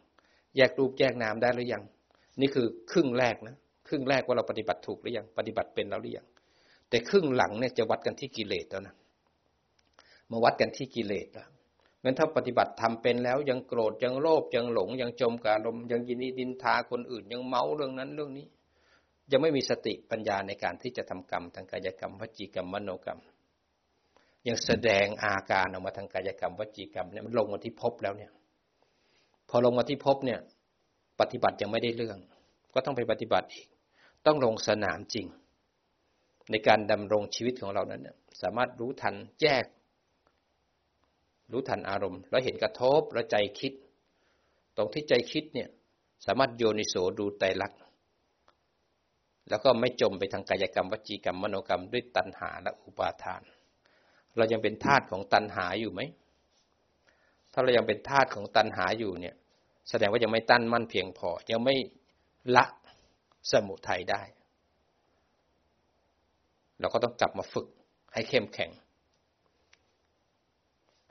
[0.57, 1.83] แยกรูปแยกนามได้หรือยัง
[2.41, 3.55] นี่คือครึ่งแรกนะ
[3.87, 6.27] ครึ่งแรกว่าเราปฏิบัติถูกหรือยัง ปฏิบัติเป็นแล้วหรือยัง
[6.89, 8.95] แต่ครึ่งหลังเนี่ยจะวัดกันที่กิเลสแล้วนะ
[10.31, 11.47] มาวัดกันที่กิเลสแล้ว
[12.05, 18.45] งั้นถ้าปฏิบัติทำเป็นแล้วยังโกรธยังโลภยังหลง ยังจมกาลมยังยินดีดินทาคนอื่น ยังเมาเรื่องนั้นเรื่องนี้
[19.31, 23.19] ยังไม่มีสติปัญญาในการที่จะทำกรรมทางกายกรรมวจีกรรมมโนกรรม
[24.47, 28.31] ยังแสดงอาการออกมาทางกายกรรมวจีกรรมเนี่ยมันลงมาที่พบแล้วเนี่ย
[29.49, 30.39] พอลงมาที่พบเนี่ย
[31.19, 32.17] ปฏิบัติยังไม่ได้เรื่อง
[32.73, 33.67] ก็ต้องไปปฏิบัติอีก
[34.25, 35.27] ต้องลงสนามจริง
[36.51, 38.07] ในการดำรงชีวิตของเรานั้น
[38.41, 39.65] สามารถรู้ทันแยก
[41.51, 43.73] รู้ทันอารมณ์ แล้วเห็นกระทบแล้วใจคิด
[44.77, 45.69] ตรงที่ใจคิดเนี่ย
[46.25, 47.79] สามารถโยนิโสดูไตรลักษณ์
[49.49, 53.41] แล้วก็ไม่จมไปทางกายกรรมวจีกรรมมโนกรรมด้วยตัณหาและอุปาทาน
[54.37, 56.01] เรายังเป็นทาสของตัณหาอยู่ไหม
[57.53, 59.35] ถ้าเรายังเป็นทาสของตัณหาอยู่เนี่ย
[59.89, 61.75] แสดงว่ายังไม่ตั้นมั่นเพียงพอ ยังไม่
[62.55, 62.65] ละ
[63.51, 64.21] สมุทัยได้
[66.79, 67.67] เราก็ต้องกลับมาฝึก
[68.13, 68.71] ให้เข้มแข็ง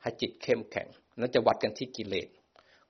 [0.04, 0.88] ให้จิตเข้มแข็ง
[1.20, 2.28] นั่นจะวัดกันที่กิเลส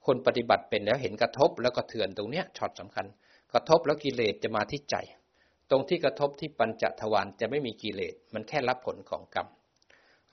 [0.07, 3.07] คนปฏิบัติเป็นแล้วเห็นกระทบแล้วก็เถื่อนตรงเนี้ยช็อตสำคัญ
[3.53, 4.97] กระทบแล้วกิเลสจะมาที่ใจ
[5.71, 9.49] ตรงที่กระทบที่ปัญจทวารจะไม่มีกิเลส มันแค่รับผลของกรรม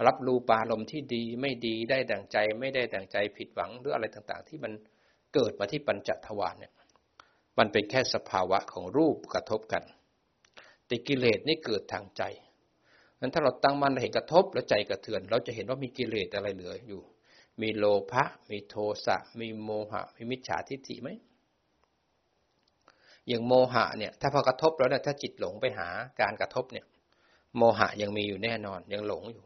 [0.06, 4.74] รับรูปารมณ์ที่ดีไม่ดีได้ดังใจ ไม่ได้ดังใจผิดหวังหรืออะไรต่างๆ ที่มัน
[5.34, 6.74] เกิดมาที่ปัญจทวารเนี่ย
[7.58, 9.84] มันเป็นแค่สภาวะของรูปกระทบกัน
[10.88, 12.24] แต่กิเลสนี่เกิดทางใจ
[13.22, 17.02] นั้นถ้าเราตั้งมั่นเห็นกระทบแล้วใจกระเทือน เราจะเห็นว่ามีกิเลสอะไรเหลืออยู่
[17.62, 21.10] มีโลภะมีโทสะมีโมหะ มีมิจฉาทิฏฐิไหม
[23.28, 25.90] อย่างโมหะเนี่ยถ้าพอกระทบแล้วเนี่ยถ้าจิตหลงไปหา
[26.22, 26.86] การกระทบเนี่ย
[27.58, 29.46] โมหะยังมีอยู่แน่นอนยังหลงอยู่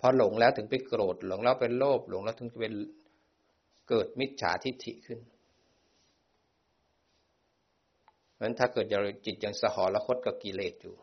[0.00, 2.74] พอหลงแล้วถึงไปโกรธหลงแล้วเป็นโลภหลงแล้วถึงจะเป็น
[3.88, 5.20] เกิดมิจฉาทิฏฐิขึ้น
[8.32, 8.86] เพราะฉะนั้นถ้าเกิด
[9.26, 10.96] จิตยังสหรคตกับกิเลสอยู่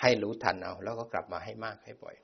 [0.00, 2.16] ให้รู้ทันเอา แล้วก็กลับมาให้มากให้บ่อย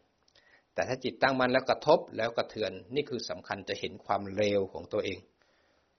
[0.74, 5.18] แต่ถ้าจิตตั้งมันแล้วกระทบแล้วกระเทือนนี่คือสำคัญจะเห็นความเลวของตัวเอง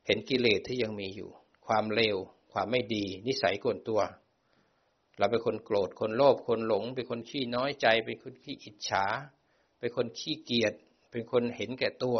[0.05, 1.29] เห็นกิเลสที่ยังมีอยู่
[1.67, 2.17] ความเลว
[2.53, 4.01] ความไม่ดี นิสัยกวนตัว
[5.17, 9.05] เราเป็นคนโกรธคนโลภคนหลง เป็นคนขี้น้อยใจ เป็นคนขี้อิจฉา
[9.79, 10.73] เป็นคนขี้เกียจ
[11.11, 12.17] เป็นคนเห็นแก่ตัว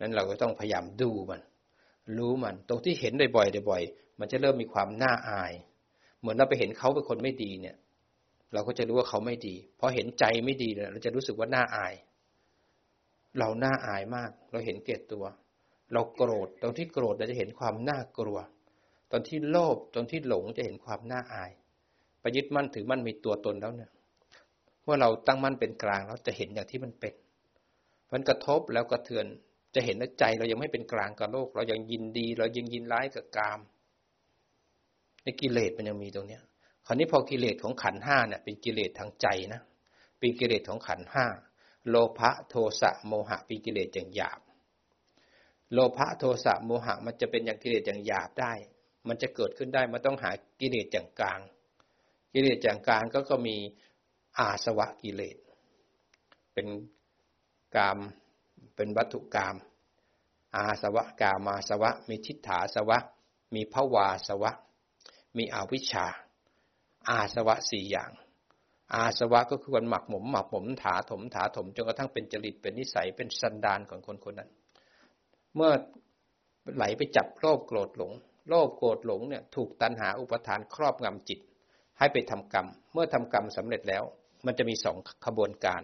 [0.00, 1.42] นั้นเราก็ต้องพยายามดูมัน
[2.16, 5.52] รู้มัน ตรงที่เห็นบ่อยๆบ่อยๆมันจะเริ่มมีความน่าอาย
[6.24, 7.76] เหมือนเราไปเห็นเขาเป็นคนไม่ดีเนี่ย
[8.52, 11.94] เราก็จะรู้ว่าเขาไม่ดีพอเห็นใจไม่ดีเนี่ยเราจะรู้สึกว่าน่าอาย
[13.38, 15.24] เราน่าอายมาก เราเห็นเกลียดตัว
[15.92, 18.38] เราโกรธตอนที่โกรธเราจะเห็นความน่ากลัว
[19.10, 21.50] ตอนที่โลภตอนที่หลงจะเห็นความน่าอาย
[22.22, 23.90] ประยึดมั่นถือมั่นมีตัวตนแล้วเนี่ย
[24.86, 27.14] ว่าเราตั้งมั่นเป็นกลางเราจะเห็นอย่างที่มันเป็น
[28.12, 29.26] มันกระทบแล้วกระเทือน
[29.74, 33.58] จะเห็นว่าใจเรายังไม่เป็นกลางกับโลก เรายังยินดี เรายังยินร้ายกับกาม
[35.24, 36.42] ในกิเลสมันยังมีตรงเนี้ย
[36.86, 39.62] คราวนี้พอกิเลสของขันห้าเนี่ยเป็นกิเลสทางใจนะ
[40.18, 41.26] เป็นกิเลสของขันห้า
[41.88, 44.40] โลภะโทสะโมหะเป็นกิเลสอย่างหยาบ
[45.72, 48.52] โลภะโทสะโมหะมันจะเป็นอย่างกิเลสอย่างหยาบได้
[49.08, 51.40] มันจะเกิดขึ้นได้ มันต้องหากิเลสอย่างกลาง
[52.32, 53.56] กิเลสอย่างกลางก็ก็มี
[54.38, 55.36] อาสวะกิเลส
[56.52, 56.66] เป็น
[57.76, 57.98] กาม
[58.76, 59.56] เป็นวัตถุกรรม
[60.56, 62.98] อาสวะกามาสวะ มีทิฏฐาสวะ
[63.54, 64.52] มีภวาสวะ
[65.38, 66.06] มีอวิชชา
[67.08, 68.10] อาสวะสี่อย่าง
[68.94, 74.50] อาสวะก็คือการหมักหมมหมักหมมถาถมถาถมจนกระทั่งเป็นจริตเป็นนิสัยเป็นสันดานของคนคนนั้น
[75.56, 75.72] เมื่อ
[76.76, 78.12] ไหลไปจับโลภโกรธหลง
[78.48, 81.40] โลภโกรธหลงเนี่ยถูกตัณหาอุปทานครอบงำจิต
[81.98, 84.04] ให้ไปทำกรรม เมื่อทำกรรมสำเร็จแล้ว
[84.46, 85.82] มันจะมีสองขบวนการ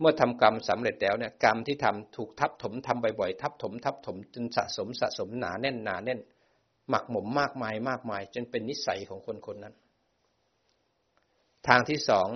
[0.00, 6.20] เมื่อทำกรรมสำเร็จแล้วเนี่ยกรรมที่ทำถูกทับถมทำบ่อยๆทับถมทับถมจนสะสมสะสมหนาแน่นหนาแน่น
[6.90, 9.74] หมักหมมมากมายมากมาย จนเป็นนิสัยของคนคนนั้น
[11.68, 12.28] ทางที่สอง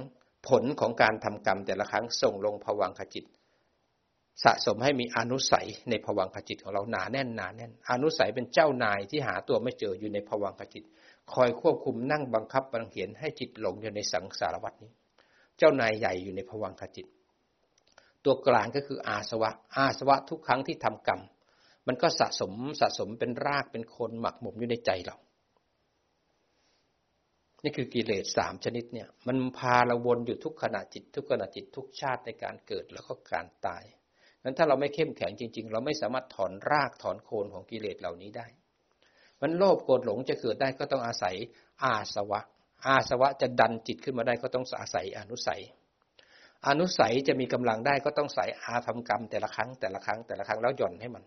[0.49, 3.25] ผลของการทำกรรมแต่ละครั้งส่งลงผวังขจิต
[4.45, 10.85] สะสมให้มีอนุสัยในผวังขจิตของเราหนาแน่นหนาแน่น อนุสัยเป็นเจ้านายที่หาตัวไม่เจออยู่ในผวังขจิต
[11.33, 14.91] คอยควบคุมนั่งบังคับบังเหียนให้จิตหลงอยู่ในสังสารวัฏนี้
[15.59, 17.07] เจ้านายใหญ่อยู่ในผวังขจิต
[18.25, 21.21] ตัวกลางก็คืออาสวะ อาสวะทุกครั้งที่ทำกรรม
[21.89, 25.17] มันก็สะสมสะสมเป็นรากเป็นคนหมักหมมอยู่ในใจเรา
[27.65, 33.85] นี่คือกิเลสสามชนิดเนี่ย มันพาเราวนอยู่ทุกขณะจิต ทุกขณะจิตทุกชาติในการเกิดแล้วก็การตาย
[34.43, 38.47] งั้นถ้าเราไม่เข้มแข็งจริง ๆ เราไม่สามารถถอนรากถอนโคนของกิเลสเหล่านี้ได้
[39.41, 41.37] มันโลภโกรธหลงจะเกิดได้ก็ต้องอาศัย
[41.85, 42.41] อาสวะ
[42.87, 45.61] อาสวะจะดันจิตขึ้นมาได้ก็ต้องอาศัยอนุสัย
[46.69, 51.25] อนุสัยจะมีกำลังได้ก็ต้องใส่อาทำกรรมแต่ละครั้งแต่ละครั้งแต่ละครั้งแล้วหย่อนให้มัน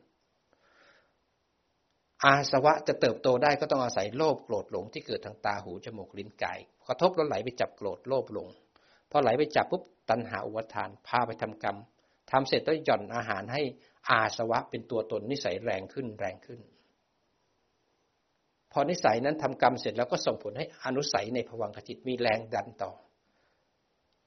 [2.26, 8.48] อาสวะจะเติบโตได้ก็ต้องอาศัยโลภโกรธหลงที่เกิดทางตาหูจมูกลิ้นกายกระทบแล้วไหลไปจับโกรธโลภหลง
[9.12, 11.78] พอไหลไปจับปุ๊บตัณหาอุปทานพาไปทำกรรม
[12.32, 13.62] ทำเสร็จต้องหย่อนอาหารให้
[14.10, 16.60] อาสวะเป็นตัวตนนิสัยแรงขึ้นแรงขึ้น
[18.72, 22.92] พอนิสัยนั้นทำกรรมเสร็จแล้วก็ส่งผลให้อนุสัยในภวังคจิตมีแรงดันต่อ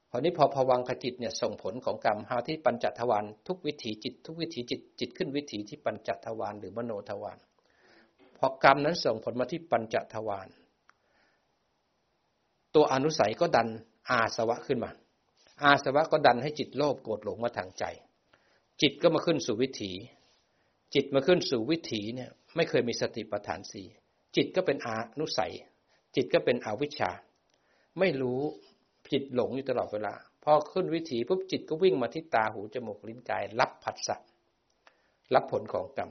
[0.09, 7.37] พอนี้พอภวังคจิตเนี่ยส่งผลของกรรมหาที่ปัญจทวารทุกวิถีจิต ทุกวิถีจิตจิตขึ้นวิถีที่ปัญจทวารหรือมโนทวาร
[8.45, 10.47] อกรรมนั้นส่งผลมาที่ปัญจทวาร
[12.75, 13.67] ตัวอนุสัยก็ดัน
[14.09, 14.91] อาสวะขึ้นมา
[15.63, 17.83] อาสวะก็ดันให้จิตโลภโกรธหลงมาทางใจ
[18.81, 19.91] จิตก็มาขึ้นสู่วิถี
[20.93, 23.87] จิตมาขึ้นสู่วิถีเนี่ย ไม่เคยมีสติปัฏฐานสี่
[24.35, 25.53] จิตก็เป็นอานุสัย
[26.15, 27.11] จิตก็เป็นอวิชชา
[27.99, 28.41] ไม่รู้
[29.11, 34.15] จิตหลงอยู่ตลอดเวลา พอขึ้นวิถีปุ๊บจิตก็วิ่งมาที่ตาหูจมูกลิ้นกาย รับผัสสะ
[35.33, 36.09] รับผลของกรรม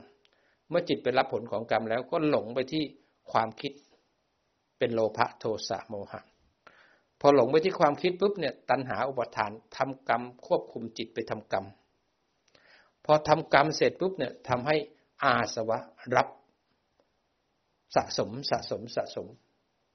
[0.69, 2.83] เมื่อจิตไปรับผลของกรรมแล้วก็หลงไปที่
[3.31, 3.71] ความคิด
[4.79, 6.21] เป็นโลภะโทสะโมหะ
[7.19, 11.65] พอหลงไปที่ความคิดปุ๊บเนี่ย ตัณหาอุปทานทำกรรม ควบคุมจิตไปทำกรรม
[13.05, 14.75] พอทำกรรมเสร็จปุ๊บเนี่ยทำให้
[15.23, 15.79] อาสวะ
[16.15, 16.27] รับ
[17.95, 19.27] สะสมสะสมสะสม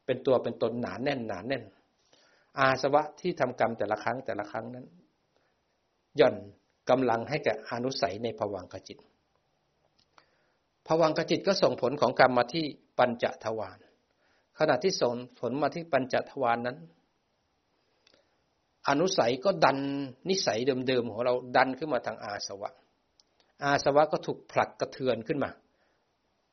[0.07, 1.65] เป็นตัวเป็นตนหนาแน่นหนาแน่น
[2.59, 4.87] อาสวะที่ทำกรรมแต่ละครั้งแต่ละครั้งนั้น
[6.21, 6.35] ย่อน
[6.91, 8.99] กำลังให้แก่อนุสัยในภวังคจิต
[10.87, 12.65] ภวังคจิตก็ส่งผลของกรรมมาที่
[12.99, 13.79] ปัญจทวาร
[14.59, 16.77] ขณะที่ส่งผลมาที่ปัญจทวารนนั้น
[18.89, 19.79] อนุสัยก็ดัน
[20.31, 22.71] นิสัยเดิมๆของเราดันขึ้นมาทางอาสวะ
[23.63, 25.51] อาสวะก็ถูกผลักกระเทือนขึ้นมา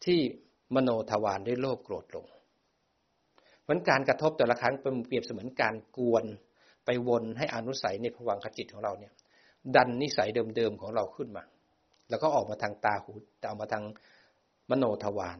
[0.05, 0.19] ที่
[0.75, 2.27] มโนทวารด้วยโลภโกรธหลง
[3.61, 6.25] เหมือนการกระทบแต่ละครั้งเป็นเปรียบเสมือนการกวน
[6.85, 9.13] ไปวนให้อนุสัยในภวังขจิตของเราเนี่ย
[9.75, 11.43] ดันนิสัยเดิมๆของเราขึ้นมา
[12.09, 13.11] แล้วก็ออกมาทางตาหู
[13.47, 13.83] ออกมาทาง
[14.69, 15.39] มโนทวาร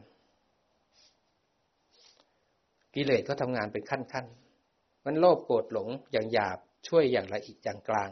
[2.94, 8.10] กิเลสก็ทำงานเป็นขั้นๆมันโลภโกรธหลงอย่างหยาบช่วยอย่างละเอียดอย่างกลาง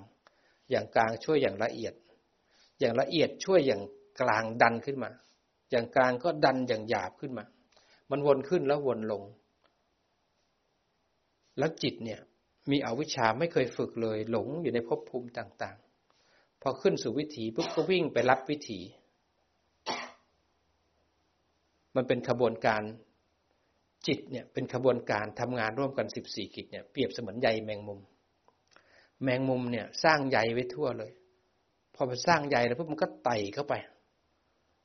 [0.70, 1.94] อย่างกลางช่วยอย่างละเอียด
[2.79, 3.83] อย่างละเอียดช่วยอย่าง
[4.20, 5.11] กลางดันขึ้นมา
[5.70, 7.44] อย่างกลางก็ดันอย่างหยาบขึ้นมา
[8.11, 9.22] มันวนขึ้นแล้ววนลง
[11.59, 12.20] แล้วจิตเนี่ย
[12.70, 18.81] มีอวิชชาไม่เคยฝึกเลย หลงอยู่ในภพภูมิต่างๆ พอขึ้นสู่วิถีปุ๊บก็วิ่งไปรับวิถี
[21.96, 22.82] มันเป็นขบวนการ
[24.06, 28.00] จิตเนี่ยเป็นขบวนการทำงานร่วมกันสิบสี่กิจเนี่ยเปรียบเสมือนใยแมงมุม
[29.22, 31.12] แมงมุมเนี่ย สร้างใยไว้ทั่วเลย
[31.94, 33.74] พอมันสร้างใยแล้วปุ๊บมันก็ไต่เข้าไป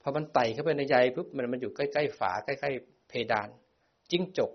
[0.02, 3.50] พอมันไต่เข้าไปในใยปุ๊บมันมันอยู่ใกล้ๆฝาใกล้ๆเพดาน
[4.12, 4.52] จิ้งจก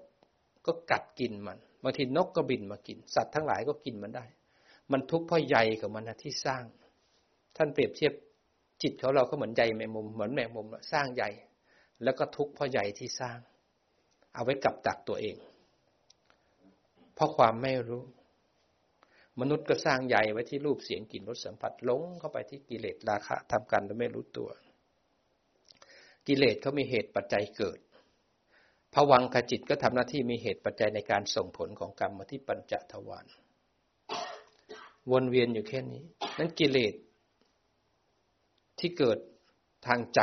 [0.66, 4.25] ก็กัดกินมันบางทีนกก็บินมากิน สัตว์ทั้งหลายก็กินมันได้
[4.92, 6.64] มันทุกข์เพราะใยของมันนะที่สร้าง
[7.57, 8.12] ท่านเปรียบเทียบ
[8.83, 11.25] จิตของเราก็เหมือนใยแมงมุมเหมือนแมงมุมสร้างใย
[12.03, 13.39] แล้วก็ทุกข์เพราะใยที่สร้าง
[14.35, 15.37] เอาไว้กับดักตัวเอง
[17.15, 18.05] เพราะความไม่รู้
[19.41, 24.51] มนุษย์ก็สร้างใยไว้ที่รูปเสียงกลิ่นรสสัมผัสลงเข้าไปที่กิเลสราคะทำกันโดยไม่รู้ตัว
[26.27, 27.79] กิเลสเขามีเหตุปัจจัยเกิด
[28.95, 33.27] ผวังขจิตก็ทำหน้าที่มีเหตุปัจจัยในการส่งผลของกรรมมาที่ปัญจทวาร
[35.11, 36.05] วนเวียนอยู่แค่นี้
[36.39, 36.95] นั้นกิเลส
[38.79, 39.19] ที่เกิด
[39.87, 40.21] ทางใจ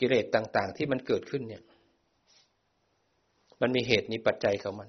[0.00, 1.62] กิเลสต่างๆ ที่มันเกิดขึ้นเนี่ย
[3.60, 4.88] มันมีเหตุนี้ปัจจัยของมัน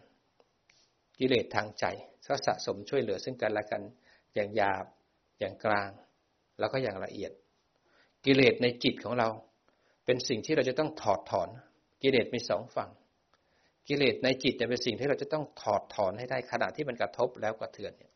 [1.19, 1.85] กิเลสทางใจ
[2.27, 3.81] ก็สะสมช่วยเหลือซึ่งกันและกัน
[4.35, 4.85] อย่างหยาบ
[5.39, 5.89] อย่างกลาง
[6.59, 7.31] แล้วก็อย่างละเอียด
[8.25, 9.29] กิเลสในจิตของเรา
[10.05, 11.49] เป็นสิ่งที่เราจะต้องถอดถอน
[12.01, 12.89] กิเลสมีสองฝั่ง
[13.87, 18.11] กิเลสในจิตจะเป็นสิ่งที่เราจะต้องถอดถอนให้ได้ขณะที่มันกระทบแล้วกระเทือนเนี่ย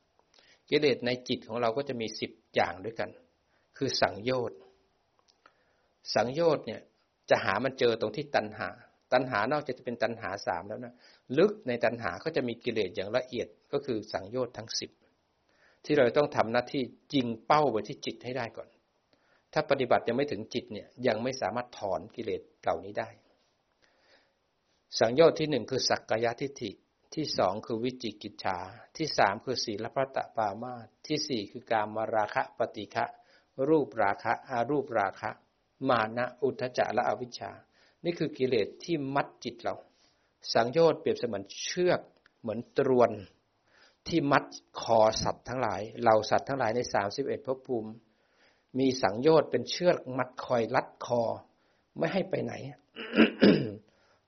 [0.70, 3.10] กิเลสในจิตของเราก็จะมีสิบอย่างด้วยกัน
[3.78, 4.60] คือสังโยชน์
[6.16, 6.82] สังโยชน์เนี่ย
[7.30, 8.70] จะหามันเจอตรงที่ตัณหา
[9.14, 10.94] ตัณหานอกจากจะเป็นตัณหาสามแล้วนะ
[11.38, 14.92] ลึกในตัณหาก็จะมีกิเลสอย่างละเอียดก็คือสังโยชน์ทั้งสิบ
[15.86, 18.70] ที่เราต้องทำหน้าที่จริงเป้าไปที่จิตให้ได้ก่อน
[19.54, 23.10] ถ้าปฏิบัติยังไม่ถึงจิตเนี่ยยังไม่สามารถถอนกิเลสเหล่านี้ได้
[25.00, 26.72] สังโยชน์ที่หนึ่งคือสักกายทิฏฐิ
[27.16, 28.58] ที่สองคือวิจิกิจฉา
[28.98, 30.74] ที่สามคือศีลพัตปามา
[31.08, 33.06] ที่สี่คือการมาราคะปฏิฆะ
[33.70, 35.32] รูปราคะอารูปราคะ
[35.90, 37.52] มานะอุทจจะและอวิชชา
[38.04, 39.76] นี่คือกิเลสที่มัดจิตเรา
[40.54, 42.02] สังโยชน์เปรียบเสมือนเชือก
[42.42, 43.12] เหมือนตรวน
[44.08, 44.44] ที่มัด
[44.82, 47.92] คอสัตว์ทั้งหลายเราสัตว์ทั้งหลายในสามสิบเอ็ดภพภูมิ
[48.80, 51.22] มีสังโยชน์เป็นเชือกมัดคอยรัดคอ
[51.98, 52.54] ไม่ให้ไปไหน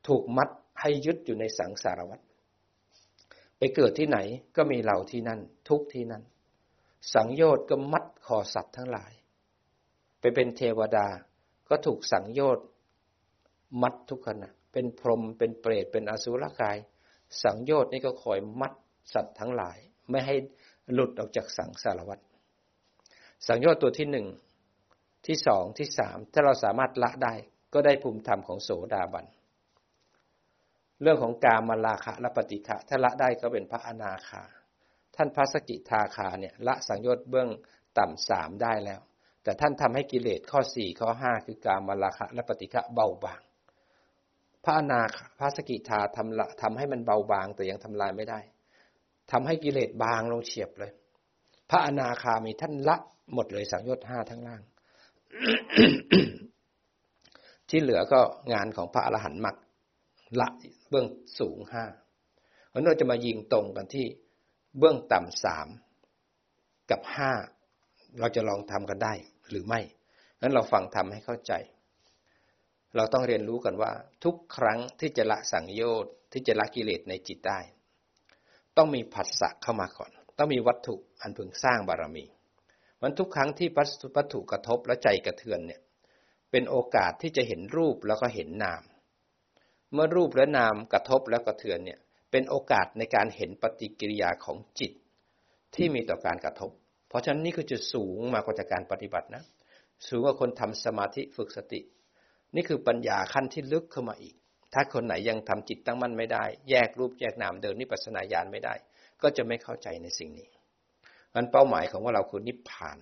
[0.08, 0.50] ถูกมัด
[0.82, 2.20] ให้ยึดอยู่ในสังสารวัฏ
[3.58, 4.18] ไปเกิดที่ไหน
[4.56, 5.40] ก็มีเราที่นั่น
[5.70, 6.24] ทุกที่นั่น
[7.14, 9.12] สังโยชน์ก็มัดคอสัตว์ทั้งหลาย
[10.20, 11.08] ไปเป็นเทวดา
[11.70, 12.66] ก็ถูกสังโยชน์
[13.82, 16.78] มัดทุกขณะ เป็นพรหมเป็นเปรตเป็นอสุรกาย
[17.44, 18.74] สังโยชน์นี่ก็คอยมัด
[19.14, 19.78] สัตว์ทั้งหลาย
[20.10, 20.36] ไม่ให้
[20.94, 22.20] หลุดออกจากสังสารวัฏ
[23.48, 24.28] สังโยชน์ตัวที่หนึ่ง
[25.28, 27.34] ที่สองที่สามถ้าเราสามารถละได้
[27.74, 29.26] ก็ได้ภูมิธรรมของโสดาบัน
[31.02, 34.44] เรื่องของกามาลาคะและปฏิฆะถ้าละได้ก็เป็นพระอนาคา
[35.16, 37.50] ท่านพระสกิทาคาเนี่ยละสังโยชน์เบื้อง
[37.98, 39.02] ต่ำสามได้แล้ว
[39.46, 43.42] แต่ท่านทำให้กิเลสข้อสี่ข้อห้าคือการมาลาคะและปฏิฆะเบาบาง
[44.64, 48.40] พระอนาคพระสกิทาทำละทำให้มันเบาบาง แต่ยังทำลายไม่ได้
[49.32, 50.92] ทำให้กิเลสบางลงเฉียบเลย
[51.70, 52.98] พระอนาคามีท่านละ
[53.34, 54.62] หมดเลยสังโยชน์ห้าทั้งล่าง
[57.70, 58.20] ที่เหลือก็
[58.54, 59.56] งานของพระอรหันต์มัก
[60.40, 60.48] ละ
[60.90, 61.08] เบื้อง
[61.40, 61.86] สูงห้า
[62.70, 64.06] เพราะเราจะมายิงตรงกันที่
[64.80, 65.68] เบื้องต่ำสาม
[66.92, 67.32] กับห้า
[68.20, 69.14] เราจะลองทำกันได้
[69.50, 69.82] หรือไม่
[70.42, 71.54] งั้นเราฟังทำให้เข้าใจ
[72.96, 73.92] เราต้องเรียนรู้กันว่า
[74.24, 77.60] ทุกครั้งที่จะละสังโยชน์ที่จะละกิเลสในจิตได้
[78.78, 82.26] ต้องมีผัสสะเข้ามาก่อน ต้องมีวัตถุอันพึงสร้างบารมี
[83.02, 83.70] มันทุกครั้งที่
[84.16, 85.82] วัตถุกระทบและใจกระเทือนเนี่ย
[86.52, 88.84] เป็นโอกาสที่จะเห็นรูปแล้วก็เห็นนาม
[89.94, 92.00] เมื่อรูปและนามกระทบแล้วกระเทือนเนี่ย
[92.32, 94.92] เป็นโอกาสในการเห็นปฏิกิริยาของจิต
[95.76, 96.72] ที่มีต่อการกระทบ
[97.16, 99.44] ราะฉะนั้นนี่คือจุดสูงมากกว่าจากการปฏิบัตินะ
[100.08, 101.80] สูงกว่าคนทำสมาธิฝึกสติ
[102.56, 104.36] นี่คือปัญญาขั้นที่ลึกเข้ามาอีก
[104.74, 108.74] ถ้าคนไหนยังทำจิตตั้งมั่นไม่ได้ แยกรูปแยกนามเดินนิพพานาญาณไม่ได้
[109.22, 110.48] ก็จะไม่เข้าใจในสิ่งนี้
[111.36, 112.98] มันเป้าหมายของว่าเราคือนิพพาน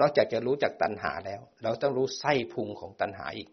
[0.00, 3.48] นอกจากจะรู้จักตัณหาแล้ว เราต้องรู้ไส้พุงของตัณหาอีก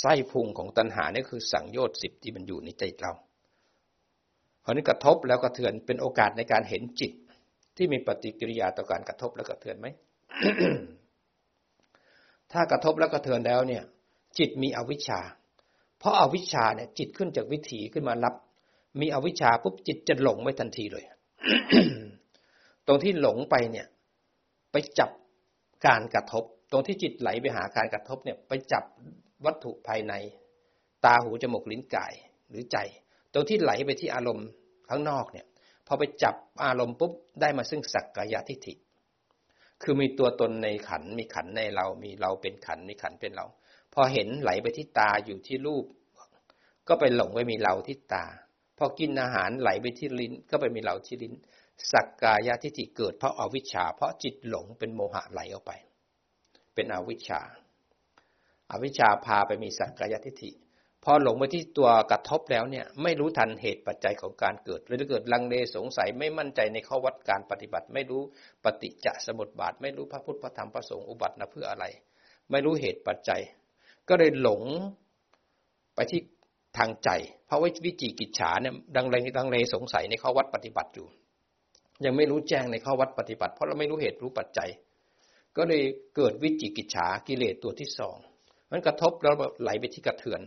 [0.00, 3.12] ไส้พุงของตัณหานี่คือสังโยชน์สิบที่มันอยู่ในใจเรา
[4.64, 7.12] พอนี้กระทบแล้วกระเทือนเป็นโอกาสในการเห็นจิต
[7.76, 9.86] ที่มีปฏิกิริยาต่อการกระทบและกระเทือนไหม
[12.52, 13.82] ถ้ากระทบและกระเทือนแล้วเนี่ย
[14.38, 15.20] จิตมีอวิชชา
[15.98, 18.34] เพราะอาวิชชาเนี่ย จิตขึ้นจากวิถีขึ้นมารับ
[19.00, 21.04] มีอวิชชาปุ๊บจิตจะหลงไม่ทันทีเลย
[22.86, 23.86] ตรงที่หลงไปเนี่ย
[24.72, 25.10] ไปจับ
[25.86, 28.84] การกระทบ ตรงที่จิตไหลไปหาการกระทบเนี่ย ไปจับ
[29.44, 30.12] วัตถุภายใน
[31.04, 32.12] ตาหูจมูกลิ้นกาย
[32.50, 32.78] หรือใจ
[33.32, 34.48] ตรงที่ไหลไปที่อารมณ์
[34.88, 35.46] ข้างนอกเนี่ย
[35.86, 38.74] พอไปจับอารมณ์ปุ๊บได้มาซึ่งสักกายทิฏฐิ
[39.82, 43.46] คือมีตัวตนในขันมีขันในเรามีเราเป็นขันมีขันเป็นเรา
[43.94, 45.84] พอเห็นไหลไปที่ตาอยู่ที่รูป
[46.88, 48.24] ก็ไปหลงไปมีเราที่ตา
[48.78, 51.34] พอกินอาหารไหลไปที่ลิ้น ก็ไปมีเราที่ลิ้น
[51.92, 55.72] สักกายทิฏฐิเกิดเพราะอาวิชชา เพราะจิตหลงเป็นโมหะไหลออกไป
[56.74, 57.40] เป็นอวิชชา
[58.70, 60.50] อาวิชชาพาไปมีสักกายทิฏฐิ
[61.04, 68.22] พอหลงไปที่ตัวกระทบแล้วเนี่ย ไม่รู้ทันเหตุปัจจัยของการเกิดเลยเกิดลังเลสงสัยไม่มั่นใจในข้อวัดการปฏิบัติ ไม่รู้
[68.64, 71.84] ปฏิจจสมุปบาท ไม่รู้พระพุทธพระธรรมพระสงฆ์อุบัตินะเพื่ออะไร
[72.50, 73.40] ไม่รู้เหตุปัจจัย
[74.08, 74.62] ก็เลยหลง
[75.94, 76.20] ไปที่
[76.78, 77.10] ทางใจ
[77.46, 81.06] เพราะว่าวิจิกิจฉาเนี่ยดังเลดังเลสงสัยในข้อวัดปฏิบัติอยู่
[82.04, 84.68] ยังไม่รู้แจ้งในข้อวัดปฏิบัติ เพราะเราไม่รู้เหตุรู้ปัจจัย
[85.56, 85.82] ก็เลย
[86.16, 88.16] เกิดวิจิกิจฉากิเลสตัวที่สอง
[88.70, 90.40] มันกระทบแล้วไหลไปที่กระเทือน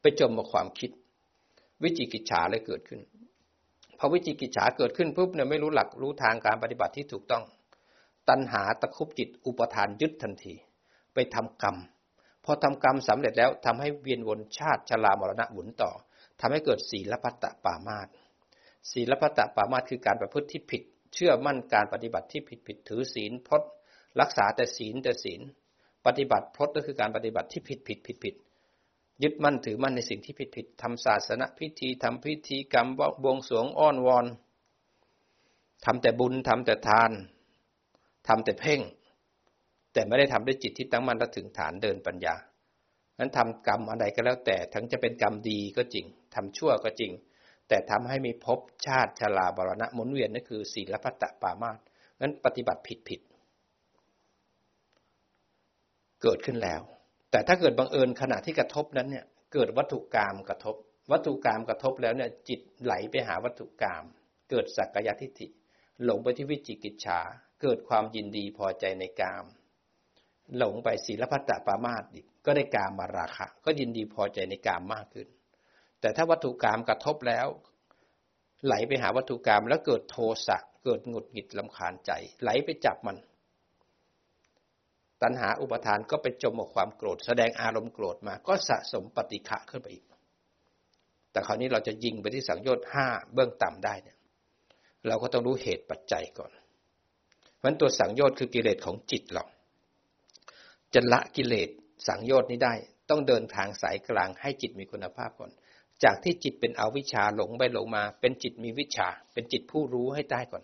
[0.00, 0.90] ไปจมกับความคิด
[1.82, 3.00] วิจิกิจฉาเลยเกิดขึ้น
[3.98, 7.44] พอวิจิกิจฉาเกิดขึ้นปุ๊บเนี่ยไม่รู้หลักรู้ทางการปฏิบัติที่ถูกต้อง
[8.28, 10.54] ตัณหาตะคุบจิตอุปทานยึดทันที
[11.14, 11.76] ไปทำกรรม
[12.44, 15.90] พอทำกรรมสำเร็จแล้วทำให้เวียนวนชาติชรามรณะหมุนต่อ
[16.40, 18.08] ทำให้เกิดศีลพัตตปามาต
[18.92, 20.82] ศีลพัตตปามาตคือการประพฤติที่ผิด
[21.14, 23.70] เชื่อมั่นการปฏิบัติที่ผิดผิดถือศีลพจน์
[24.20, 25.40] รักษาแต่ศีลแต่ศีล
[26.06, 28.34] ปฏิบัติพจน์ก็คือการปฏิบัติที่ผิดผิดผิดผิด
[29.22, 32.88] ยึดมั่นถือมั่นในสิ่งที่ผิดผิดทำศาสนพิธีทำพิธีกรรม
[33.22, 34.26] บวงสรวงอ้อนวอน
[35.84, 37.10] ทำแต่บุญทำแต่ทาน
[38.28, 38.80] ทำแต่เพ่ง
[39.92, 42.34] แต่ไม่ได้ทำด้วยจิตที่ตั้งมั่นและถึงฐานเดินปัญญา
[43.18, 47.12] นั้นทำกรรมอะไรก็แล้วแต่ทั้งจะเป็นกรรมดีก็จริงทำชั่วก็จริง
[47.68, 51.78] แต่ทำให้มีภพชาติชราบรณะหมุนเวียนนั่นคือศีลพัตตปามาส
[52.20, 53.20] นั้นปฏิบัติผิดผิด
[56.22, 56.82] เกิดขึ้นแล้ว
[57.30, 60.76] แต่ถ้าเกิดบังเอิญขณะที่กระทบนั้นเนี่ย เกิดวัตถุกรรมกระทบ
[61.12, 64.04] วัตถุกรรมกระทบแล้วเนี่ยจิตไหลไปหาวัตถุกรรม
[64.50, 65.46] เกิดสักกายทิฏฐิ
[66.04, 67.20] หลงไปที่วิจิกิจฉา
[67.62, 69.44] เกิดความยินดีพอใจในกาม
[70.56, 75.28] หลงไปศีลพัตตปามาตอีกก็ได้กามมาราคะ ก็ยินดีพอใจในกามมากขึ้น
[76.00, 77.46] แต่ถ้าวัตถุกรรมกระทบแล้ว
[78.66, 82.12] ไหลไปหาวัตถุกรรมแล้วเกิดโทสะเกิดหงุดหงิดลำคาญใจ
[82.42, 83.16] ไหลไปจับมัน
[85.22, 90.04] ตัณหาอุปทานก็ไปจมกับความโกรธ แสดงอารมณ์โกรธมา ก็สะสมปฏิฆะขึ้นไปอีก
[91.32, 94.16] แต่คราวนี้เราจะยิงไปที่สังโยชน์ห้าเบื้องต่ำได้เนี่ย
[95.08, 96.50] เราก็ต้องรู้เหตุปัจจัยก่อน
[97.56, 99.44] เพราะตัวสังโยชน์คือกิเลสของจิตเรา
[100.94, 101.68] จะละกิเลส
[102.08, 102.74] สังโยชน์นี้ได้
[103.10, 105.50] ต้องเดินทางสายกลางให้จิตมีคุณภาพก่อน
[106.04, 110.62] จากที่จิตเป็นอวิชชาหลงไปหลงมา เป็นจิตมีวิชา เป็นจิตผู้รู้ให้ได้ก่อน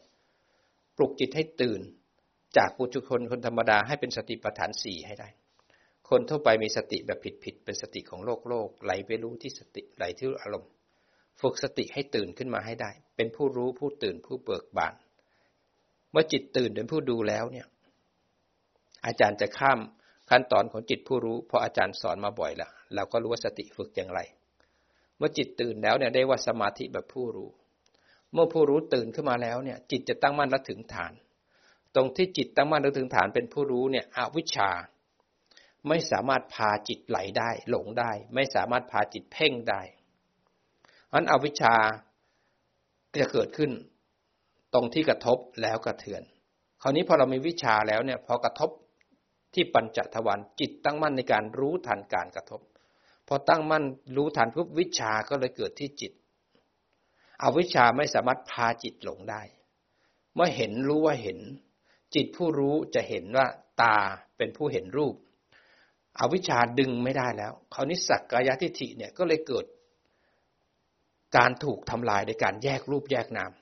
[0.97, 1.81] ปลุกจิตให้ตื่น
[2.57, 5.29] จากปุถุชนคนธรรมดาให้เป็นสติปัฏฐานสี่ให้ได้
[6.09, 10.71] คนทั่วไปมีสติแบบผิดๆเป็นสติของโลกโลกไหลไปรู้ที่สติไหลที่อารมณ์
[11.41, 14.95] ฝึกสติให้ตื่นขึ้นมาให้ได้ เป็นผู้รู้ผู้ตื่นผู้เบิกบาน
[16.11, 17.67] เมื่อจิตตื่นเป็นผู้ดูแล้วเนี่ย
[19.07, 19.79] อาจารย์จะข้าม
[20.31, 24.21] ขั้นตอนของจิตผู้รู้เพราะอาจารย์สอนมาบ่อยแล้วเราก็รู้ว่าสติฝึกอย่างไร
[25.19, 27.51] เมื่อจิตตื่นแล้วเนี่ยได้ว่าสมาธิแบบผู้รู้
[28.33, 31.13] เมื่อผู้รู้ตื่นขึ้นมาแล้วเนี่ย จิตจะตั้งมั่นและถึงฐาน
[31.95, 34.71] ตรงที่จิตตั้งมั่นถึงฐานเป็นผู้รู้เนี่ยอวิชชา
[35.89, 39.83] ไม่สามารถพาจิตไหลได้ หลงได้ ไม่สามารถพาจิตเพ่งได้
[41.13, 41.75] อันอวิชชา
[43.21, 43.71] จะเกิดขึ้น
[44.75, 46.23] ตรงที่กระทบแล้วกระเทือน
[46.83, 48.71] คราวนี้พอเรามีวิชาแล้วเนี่ยพอกระทบ
[49.55, 52.61] ที่ปัญจทวารจิตตั้งมั่นในการรู้ทันการกระทบ
[53.29, 53.85] พอตั้งมั่น
[54.17, 56.13] รู้ทันปุ๊บวิชาก็เลยเกิดที่จิต
[57.43, 59.43] ออวิชชาไม่สามารถพาจิตหลงได้
[60.35, 61.39] เมื่อเห็นรู้ว่าเห็น
[62.15, 63.47] จิตผู้รู้จะเห็นว่า
[63.83, 63.97] ตา
[64.37, 65.15] เป็นผู้เห็นรูป
[66.19, 69.65] อวิชชาดึงไม่ได้แล้วคราวนี้สักกายทิฏฐิเนี่ยก็เลยเกิด
[71.37, 73.53] การถูกทำลายในการแยกรูปแยกนาม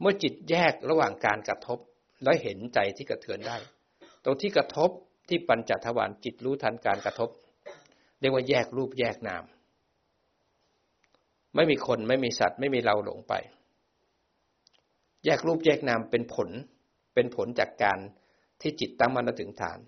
[0.00, 1.78] เมื่อจิตแยกระหว่างการกระทบ
[2.22, 3.56] แล้วเห็นใจที่กระเทือนได้
[4.24, 4.90] ตรงที่กระทบ
[5.28, 7.30] ที่ปัญจทวารจิตรู้ทันการกระทบ
[8.20, 9.44] เรียกว่าแยกรูปแยกนาม
[11.54, 13.32] ไม่มีคนไม่มีสัตว์ ไม่มีเราหลงไป
[15.24, 16.48] แยกรูปแยกนามเป็นผล
[17.14, 17.98] เป็นผลจากการ
[18.60, 19.78] ที่จิตตั้งมั่นถึงฐาน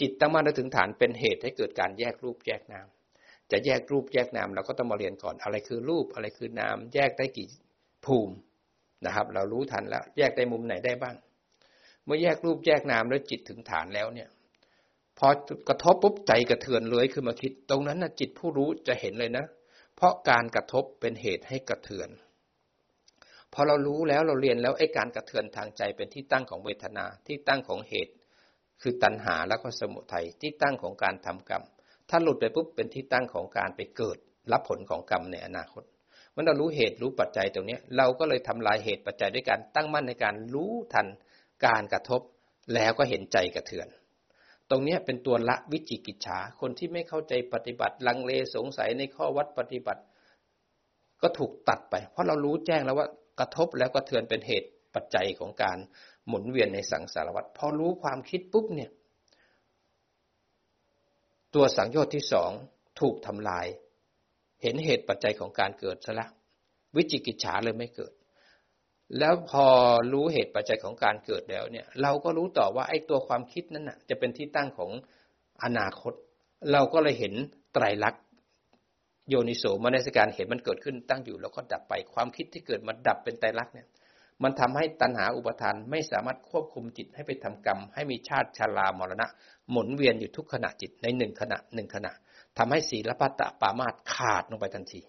[0.00, 2.86] จิตตั้งมั่นถึงฐานเป็นเหตุให้เกิดการแยกรูปแยกนาม
[3.50, 7.48] จะแยกรูปแยกนามเราก็ต้องมาเรียนก่อนอะไรคือรูปอะไรคือนาม แยกได้กี่
[8.06, 8.34] ภูมิ
[9.06, 11.16] นะครับ เรารู้ทันแล้ว แยกได้มุมไหนได้บ้าง
[12.04, 14.28] เมื่อแยกรูปแยกนามแล้วจิตถึงฐานแล้วเนี่ย
[15.18, 15.28] พอ
[15.68, 19.44] กระทบปุ๊บใจกระเทือนเลยขึ้นมาคิด ตรงนั้นนะจิตผู้รู้จะเห็นเลยนะ
[19.96, 22.08] เพราะการกระทบเป็นเหตุให้กระเทือน
[23.54, 28.12] พอเรารู้แล้วเราเรียนแล้วไอ้การกระเทือนทางใจเป็นที่ตั้งของเวทนาที่ตั้งของเหตุ
[28.82, 31.62] คือตัณหาแล้วก็สมุทัยที่ตั้งของการทำกรรม
[32.10, 34.18] ถ้าหลุดไปปุ๊บเป็นที่ตั้งของการไปเกิด
[34.52, 35.84] รับผลของกรรมในอนาคต
[36.32, 41.06] เมื่อเรารู้เหตุรู้ปัจจัยตรงนี้เราก็เลยทำลายเหตุปัจจัยด้วยการตั้งมั่นในการรู้ทัน
[41.66, 42.20] การกระทบ
[42.74, 43.88] แล้วก็เห็นใจกระเทือน
[44.70, 50.02] ตรงนี้เป็นตัวละวิจิกิจฉาคนที่ไม่เข้าใจปฏิบัติลังเลสงสัยในข้อวัดปฏิบัติ
[51.22, 53.08] ก็ถูกตัดไป เพราะเรารู้แจ้งแล้วว่า
[53.40, 55.78] กระทบแล้วก็เทือนเป็นเหตุปัจจัยของการ
[56.26, 58.90] หมุนเวียนในสังสารวัฏพอรู้ความคิดปุ๊บเนี่ย
[61.54, 62.50] ตัวสังโยชน์ที่สอง
[63.00, 63.66] ถูกทำลาย
[64.62, 66.26] เห็นเหตุปัจจัยของการเกิดซะละ
[66.96, 68.12] วิจิกิจฉาเลยไม่เกิด
[69.18, 69.66] แล้วพอ
[70.12, 74.90] รู้เหตุปัจจัยของการเกิดแล้วเนี่ย เราก็รู้ต่อว่าไอ้ตัวความคิดนั้นน่ะ จะเป็นที่ตั้งของ
[75.64, 76.12] อนาคต
[76.72, 77.34] เราก็เลยเห็น
[77.72, 78.22] ไตรลักษณ์
[79.30, 83.88] โยนิโสมนสิการเห็นมันเกิดขึ้นตั้งอยู่แล้วก็ดับไปความคิดที่เกิดมาดับเป็นไตรลักษณ์เนี่ย
[84.42, 89.26] มันทำให้ตัณหาอุปทานไม่สามารถควบคุมจิตให้ไปทำกรรม ให้มีชาติชารามรณะ
[89.70, 92.12] หมุนเวียนอยู่ทุกขณะจิตในหนึ่งขณะหนึ่งขณะ
[92.58, 95.00] ทำให้ศีลพัตตปามาตขาดลงไปทันที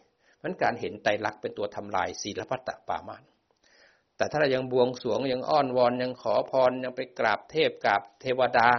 [0.42, 3.24] มันการเห็นไตรลักษณ์เป็นตัวทำลายศีลพัตตปามาต
[4.18, 8.70] แต่ถ้าเรายังบวงสวงยังอ้อนวอนยังขอพรยังไปกราบเทพกราบเทวดา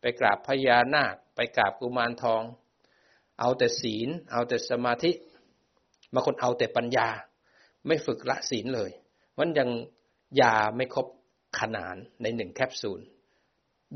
[0.00, 2.42] ไปกราบพญานาค ไปกราบกุมารทอง
[3.40, 5.10] เอาแต่ศีล เอาแต่สมาธิ
[6.14, 7.08] บางคนเอาแต่ปัญญา
[7.86, 8.90] ไม่ฝึกละศีลเลย
[9.38, 9.68] มันยัง
[10.40, 11.06] ยาไม่ครบ
[11.58, 13.00] ขนานในหนึ่งแคปซูล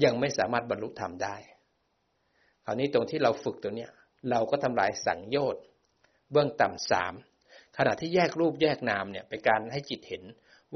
[0.05, 1.37] ยังไม่สามารถบรรลุธรรมได้
[2.65, 3.91] คราวนี้ตรงที่เราฝึกตัวเนี้ย
[4.31, 5.63] เราก็ทำลายสังโยชน์
[6.31, 7.15] เบื้องต่ำสาม
[7.77, 10.23] ขณะที่แยกรูปแยกนามเนี่ยเป็นการให้จิตเห็น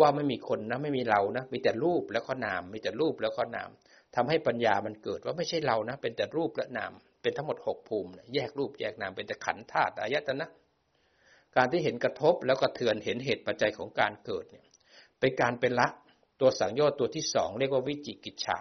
[0.00, 3.70] ว่าไม่มีคนนะไม่มีเรานะมีแต่รูปแล้วก็นาม มีแต่รูปแล้วก็นาม
[4.16, 6.92] ทำให้ปัญญามันเกิดว่าไม่ใช่เรานะ เป็นแต่รูปและนาม
[7.28, 10.46] เป็นทั้งหมดหกภูมิ แยกรูปแยกนามเป็นแต่ขันธาตุอายตนะ
[11.56, 14.64] การที่เห็นกระทบแล้วก็เถือนเห็นเหตุปัจจัยของการเกิดเนี่ย
[15.20, 15.88] เป็นการเป็นละ
[16.40, 18.58] ตัวสังโยชน์ตัวที่สองเรียกว่าวิจิกิจฉา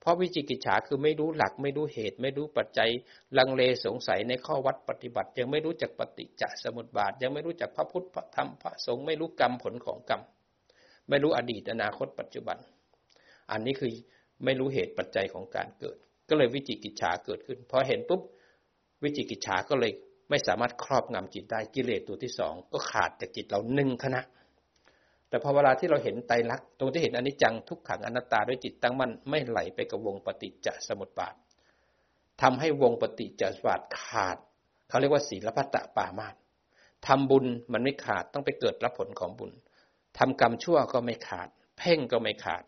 [0.00, 2.90] เพราะวิจิกิจฉาคือไม่รู้หลักไม่รู้เหตุ ไม่รู้ปัจจัย
[3.38, 10.22] ลังเลสงสัยในข้อวัดปฏิบัติ ยังไม่รู้จักปฏิจจสมุปบาท ยังไม่รู้จักพระพุทธพระธรรมพระสงฆ์ไม่รู้กรรมผลของกรรม
[11.08, 12.58] ไม่รู้อดีตอนาคตปัจจุบัน
[13.50, 13.90] อันนี้คือ
[14.44, 15.98] ไม่รู้เหตุปัจจัยของการเกิด
[16.30, 18.20] ก็เลยวิจิกิจฉาเกิดขึ้นพอเห็นปุ๊บ
[19.02, 19.92] วิจิกิจฉาก็เลย
[20.30, 24.20] ไม่สามารถครอบงำจิตได้กิเลสตัวที่สองก็ขาดจากจิตเราหนึ่งคณะ
[25.28, 31.34] แต่พอเวลาที่เราเห็นไตรลักษณ์ตรงที่เห็นอนิจจังทุกขังอนัตตาด้วยจิตตั้งมั่นไม่ไหลไปกับวงปฏิจจสมุปบาท
[32.42, 34.36] ทำให้วงปฏิจจสมุปบาทขาด
[34.88, 36.34] เขาเรียกว่าศีลพัตตปามาต
[37.06, 39.52] ทำบุญมันไม่ขาดต้องไปเกิดรับผลของบุญ
[40.18, 42.64] ทำกรรมชั่วก็ไม่ขาด เพ่งก็ไม่ขาด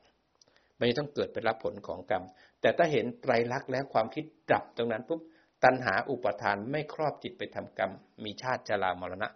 [0.78, 2.22] มันต้องเกิดเป็นรับผลของกรรม
[2.62, 5.20] แต่ถ้าเห็นไตรลักษณ์แล้วความคิดดับตรงนั้นปุ๊บ
[5.64, 7.92] ตัณหาอุปทานไม่ครอบจิตไปทำกรรม
[8.24, 9.28] มีชาติจรามรณะ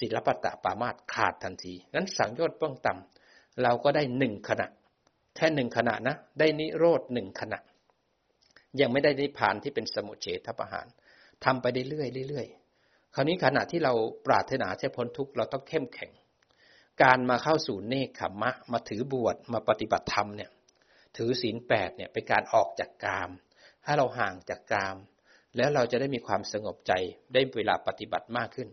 [0.00, 4.66] ศิลปตะปามาตขาดทันทีนั้นสังโยชน์เบื้องต่ำเราก็ได้หนึ่งขณะ
[5.36, 7.58] แค่หนึ่งขณะนะ ได้นิโรธหนึ่งขณะ
[8.80, 10.86] ยังไม่ได้นิพพานที่เป็นสมุเฉทประหาร
[11.44, 11.86] ทำไปเรื่อ
[12.24, 12.48] ยเรื่อย
[13.14, 13.92] คราวนี้ขณะที่เรา
[14.26, 16.10] ปรารถนาจะพ้นทุกข์เราต้องเข้มแข็ง
[17.02, 20.50] การมาเข้าสู่เนคขมมะ มาถือบวชมาปฏิบัติธรรมเนี่ย
[21.16, 23.30] ถือศีลแปดเนี่ยเป็นการออกจากกาม
[23.84, 24.96] ให้เราห่างจากกาม
[25.56, 26.92] แล้วเราจะได้มีความสงบใจ
[27.32, 28.68] ได้เวลาปฏิบัติมากขึ้น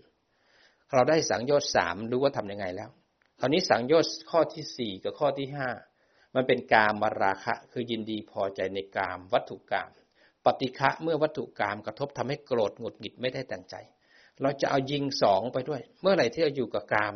[0.94, 2.90] เราได้สังโยชน์สามรู้ว่าทํำยังไงแล้ว
[3.40, 5.70] คราวนี้สังโยชน์ข้อที่สี่กับข้อที่ห้า
[6.36, 9.90] มันเป็นกามมาราคะ คือยินดีพอใจในกาม วัตถุกาม
[10.46, 13.76] ปฏิฆะเมื่อวัตถุกามกระทบทำให้โกรธหงุดหงิดไม่ได้ตั้งใจ
[14.42, 17.14] เราจะเอายิงสองไปด้วย เมื่อไหร่ที่เราอยู่กับกาม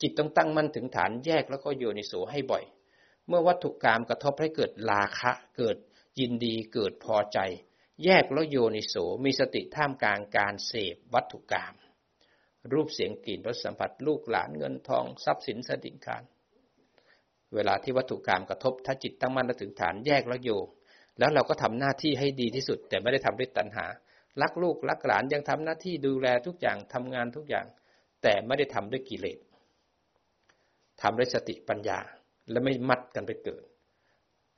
[0.00, 2.64] จิตต้องตั้งมั่นถึงฐานแยกแล้วก็โยนิโสให้บ่อย
[3.28, 5.76] เมื่อวัตถุกรรมกระทบให้เกิดราคะ เกิด
[6.20, 7.38] ยินดีเกิดพอใจ
[8.04, 8.94] แยกแล้วโยนิโส
[9.24, 11.74] มีสติท่ามกลางการเสพวัตถุกรรม
[12.72, 16.22] รูปเสียงกลิ่นรสสัมผัสลูกหลานเงินทองทรัพย์สินสติการ
[17.54, 20.50] เวลาที่วัตถุกรรมกระทบถ้าจิตตั้งมั่นและถึงฐานแยกแล้วโย
[21.18, 23.86] แล้วเราก็ทำหน้าที่ให้ดีที่สุด แต่ไม่ได้ทำด้วยตัณหา
[24.42, 27.66] รักลูกรักหลานยังทำหน้าที่ดูแลทุกอย่างทำงานทุกอย่าง
[28.22, 29.38] แต่ไม่ได้ทำด้วยกิเลส
[31.02, 32.00] ทำด้วยสติปัญญา
[32.50, 33.64] และไม่มัดกันไปเกิด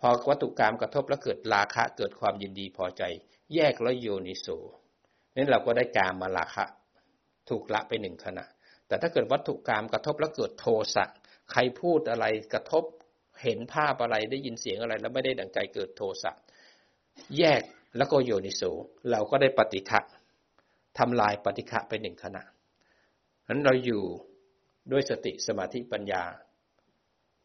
[0.01, 3.03] พอวัตถุกรรมกระทบแล้วเกิดราคะเกิดความยินดีพอใจ
[3.55, 4.47] แยกแล้วโยนิโส
[5.34, 6.64] นั้นเราก็ได้การมาราคะ
[7.49, 8.45] ถูกละไปหนึ่งขณะ
[8.87, 11.05] แต่ถ้าเกิดวัตถุกรรมกระทบแล้วเกิดโทสะ
[11.51, 12.84] ใครพูดอะไรกระทบ
[13.43, 16.32] เห็นภาพอะไรได้ยินเสียงอะไร แล้วไม่ได้ดังใจเกิดโทสะ
[17.39, 17.62] แยก
[17.97, 18.62] แล้วก็โยนิโส
[19.11, 20.01] เราก็ได้ปฏิฆะ
[20.99, 22.43] ทำลายปฏิฆะไปหนึ่งขณะ
[23.49, 24.03] นั้นเราอยู่
[24.93, 26.22] ด้วยสติสมาธิปัญญา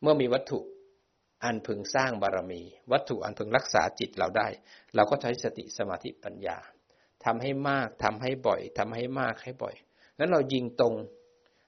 [0.01, 0.59] เมื่อมีวัตถุ
[1.43, 4.47] อันพึงสร้างบารมี วัตถุอันพึงรักษาจิตเราได้
[4.95, 6.57] เราก็ใช้สติสมาธิปัญญา
[7.25, 9.75] ทำให้มากทำให้บ่อยทำให้มากให้บ่อย
[10.19, 10.93] นั้นเรายิงตรง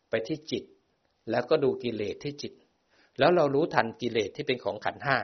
[0.10, 0.64] ไปที่จิต
[1.32, 2.54] แล้วก็ดูกิเลสที่จิต
[3.20, 5.18] แล้วเรารู้ทันกิเลสที่เป็นของขันห้า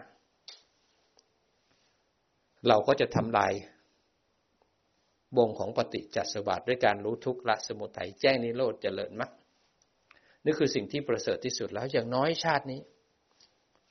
[2.68, 3.54] เราก็จะทำลาย
[5.38, 9.32] วงของปฏิจจสมบัติด้วยการรู้ทุกข์ละสมุทัยแจ้งนิโรธเจริญมรรค
[10.46, 12.82] นี่คือสิ่งที่ประเสริฐที่สุดแล้วอย่างน้อยชาตินี้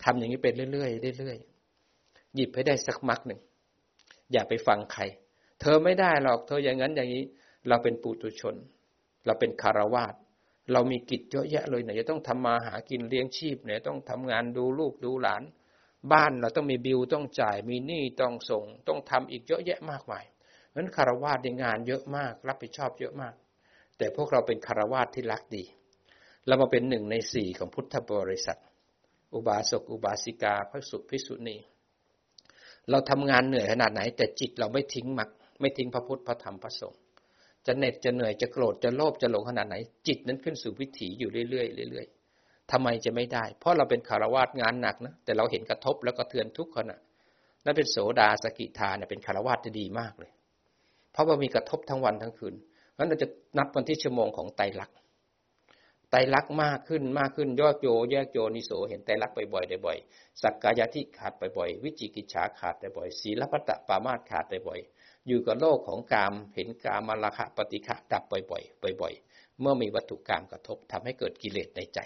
[0.05, 3.41] ทำอย่างนี้เป็นเรื่อยๆเรื่อยๆหยิบให้ได้สักมรรคหนึ่ง
[4.33, 5.03] อย่าไปฟังใคร
[5.61, 7.25] เธอไม่ได้หรอก เธออย่างนั้นอย่างนี้
[7.69, 8.55] เราเป็นปุถุชน
[9.27, 10.15] เราเป็นคารวาส
[10.73, 15.43] เรามีกิจเยอะแยะเลยไหนจะต้องทำมาหากินเลี้ยงชีพไหนต้องทำงานดูลูกดูหลาน
[16.13, 23.35] บ้านเราต้องมีบิลต้องจ่ายมีหนี้ต้องส่ง ต้องทำอีกเยอะแยะมากมายเพราะฉะนั้นคารวาสในงานเยอะมาก รับผิดชอบเยอะมาก
[23.99, 25.65] แต่พวกเราเป็นคารวาสที่รักดี
[26.47, 28.59] เรามาเป็นหนึ่งในสี่ของพุทธบริษัท
[29.35, 31.57] อุบาสกอุบาสิกาพระสุภิสุนี
[32.91, 35.29] เราทำงานเหนื่อยขนาดไหน แต่จิตเราไม่ทิ้งมัก
[35.61, 37.01] ไม่ทิ้งพระพุทธพระธรรมพระสงฆ์
[37.67, 39.77] จะเหน็ดจะเหนื่อยจะโกรธจะโลภจะหลงขนาดไหน
[40.07, 42.07] จิตนั้นขึ้นสู่วิถีอยู่เรื่อยๆเรื่อย
[42.73, 46.99] ทำไมจะไม่ได้ เพราะเราเป็นคารวาสงานหนักนะแต่เราเห็นกระทบแล้วก็เทือนทุกขณะ
[47.65, 50.31] นั่นเป็นโสดาสกิทาเนี่ยเป็นคารวาสที่ดีมากเลย
[51.13, 52.55] เพราะว่ามีกระทบทั้งวันทั้งคืน
[52.97, 54.97] งั้นเราจะนับวันที่ชั่วโมงของไตรลักษณ์
[56.11, 72.01] ไตรลักษณ์มากขึ้นมากขึ้นยอดโยแยกโยนิโสเห็นไตรลักษณ์บ่อยๆบ่อยๆสักกายทิขาดบ่อยๆวิจิกิจฉาขาดบ่อยๆศีลพัตตปามาตขาดบ่อยๆอยู่กับโลกของกามเห็นกามาราคะปฏิฆะดับบ่อยๆบ่อย ๆ เมื่อมีวัตถุกรรมกระทบทำให้เกิดกิเลสในใจ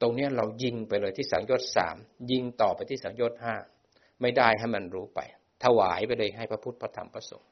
[0.00, 1.96] ตรงนี้เรายิงไปเลยที่สังโยชน์สาม
[2.30, 3.54] ยิงต่อไปที่สังโยชน์ห้า
[4.20, 5.20] ไม่ได้ให้มันรู้ไป
[5.64, 7.50] ถวายไปเลยให้พระพุทธพระธรรมพระสงฆ์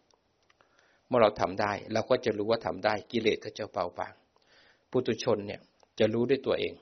[1.09, 4.15] เมื่อเราทำได้เราก็จะรู้ว่าทำได้กิเลสก็จะเบาบาง
[4.93, 5.61] ปุถุชนเนี่ย
[5.99, 6.75] จะรู้ด้วยตัวเอง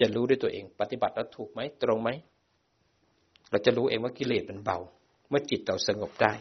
[0.00, 2.10] จะรู้ด้วยตัวเอง ปฏิบัติแล้วถูกไหมตรงไหม
[3.50, 4.78] เราจะรู้เองว่ากิเลสมันเบา
[5.28, 6.32] เมื่อจิตเราสงบได้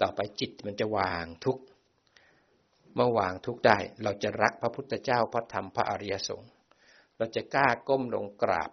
[0.00, 1.58] ต่อไปจิตมันจะวางทุก
[2.94, 6.50] เมื่อวางทุกได้ เราจะรักพระพุทธเจ้าพระธรรมพระอริยสงฆ์
[7.16, 8.70] เราจะกล้าก้มลงกราบ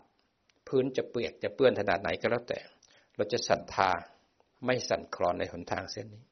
[0.67, 2.59] พื้นจะเปียกจะเปื้อนขนาดไหนก็แล้วแต่
[3.15, 3.89] เราจะศรัทธา
[4.65, 6.23] ไม่สั่นคลอนในหนทางเส้นนี้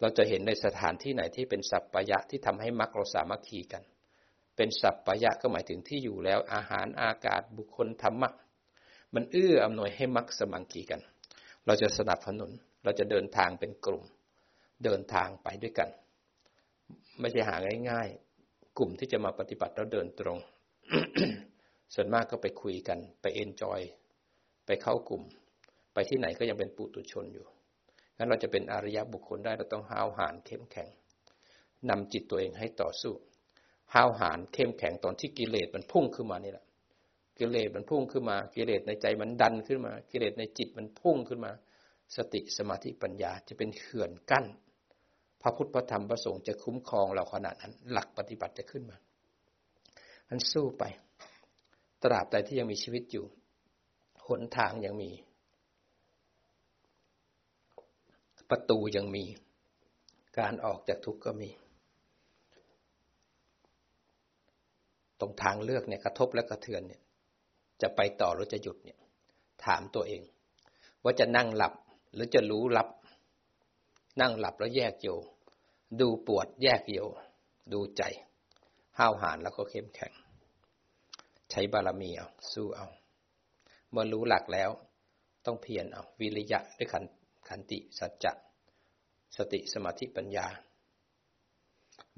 [0.00, 3.82] เราจะเห็นในสถานที่ไหนที่เป็นสัพพยะที่ทำให้มรรคเราสามัคคีกัน
[4.56, 8.30] เป็นสัพพยะก็หมายถึงที่อยู่แล้วอาหารอากาศบุคคลธรรมะ
[9.14, 11.00] มันเอื้ออำนวยให้มรรคสมังคีกัน
[11.66, 12.50] เราจะสนับสนุน
[12.84, 14.04] เราจะเดินทางเป็นกลุ่ม
[14.84, 15.88] เดินทางไปด้วยกัน
[17.20, 17.56] ไม่ใช่หา
[17.90, 20.38] ง่ายๆ กลุ่มที่จะมาปฏิบัติแล้วเดินตรง
[21.94, 23.80] ส่วนมากก็ไปคุยกัน ไปเอนจอย
[24.66, 25.22] ไปเข้ากลุ่ม
[25.94, 27.46] ไปที่ไหนก็ยังเป็นปุตุชนอยู่
[28.16, 30.88] งั้นเราจะเป็นอริยบุคคลได้เราต้องห้าวหาญเข้มแข็ง
[31.90, 33.12] นำจิตตัวเองให้ต่อสู้
[33.94, 36.64] ห้าวหาญเข้มแข็งตอนที่กิเลสมันพุ่งขึ้นมานี่แหละ
[37.38, 41.52] กิเลสมันพุ่งขึ้นมา กิเลสในใจมันดันขึ้นมา กิเลสในจิตมันพุ่งขึ้นมา
[42.16, 44.46] สติสมาธิปัญญาจะเป็นเขื่อนกั้น
[45.42, 48.96] พระพุทธพระธรรมพระสงฆ์จะคุ้มครองเราขนาดนั้น หลักปฏิบัติจะขึ้นมา
[50.28, 50.84] อันสู้ไป
[52.02, 53.24] ตราบใดที่ยังมีชีวิตอยู่
[54.26, 55.10] หนทางยังมี
[58.50, 59.24] ประตูยังมี
[60.38, 61.50] การออกจากทุกข์ก็มี
[65.20, 67.02] ตรงทางเลือกเนี่ยกระทบและกระเทือนเนี่ย
[67.82, 68.98] จะไปต่อหรือจะหยุดเนี่ย
[69.64, 70.22] ถามตัวเอง
[71.02, 71.74] ว่าจะนั่งหลับ
[72.14, 72.88] หรือจะรู้หลับ
[74.20, 75.08] นั่งหลับแล้วแยกโย
[76.00, 76.98] ดูปวดแยกโย
[77.72, 78.02] ดูใจ
[78.98, 80.12] ห้าวหาญแล้วก็เข้มแข็ง
[81.50, 82.86] ใช้บารมีเอา สู้เอา
[83.90, 84.70] เมื่อรู้หลักแล้ว
[85.46, 87.04] ต้องเพียรเอา วิริยะด้วยขัน
[87.48, 88.32] ขันติสัจจะ
[89.36, 90.46] สติสมาธิปัญญา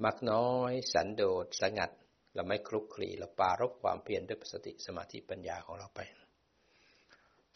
[0.03, 1.91] มักน้อยสันโดษสงัด
[2.33, 5.99] เราไม่คลุกคลีเราปารบความเพียรด้วยสติสมาธิปัญญาของเราไป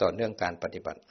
[0.01, 1.01] ต่อเนื่องการปฏิบัติ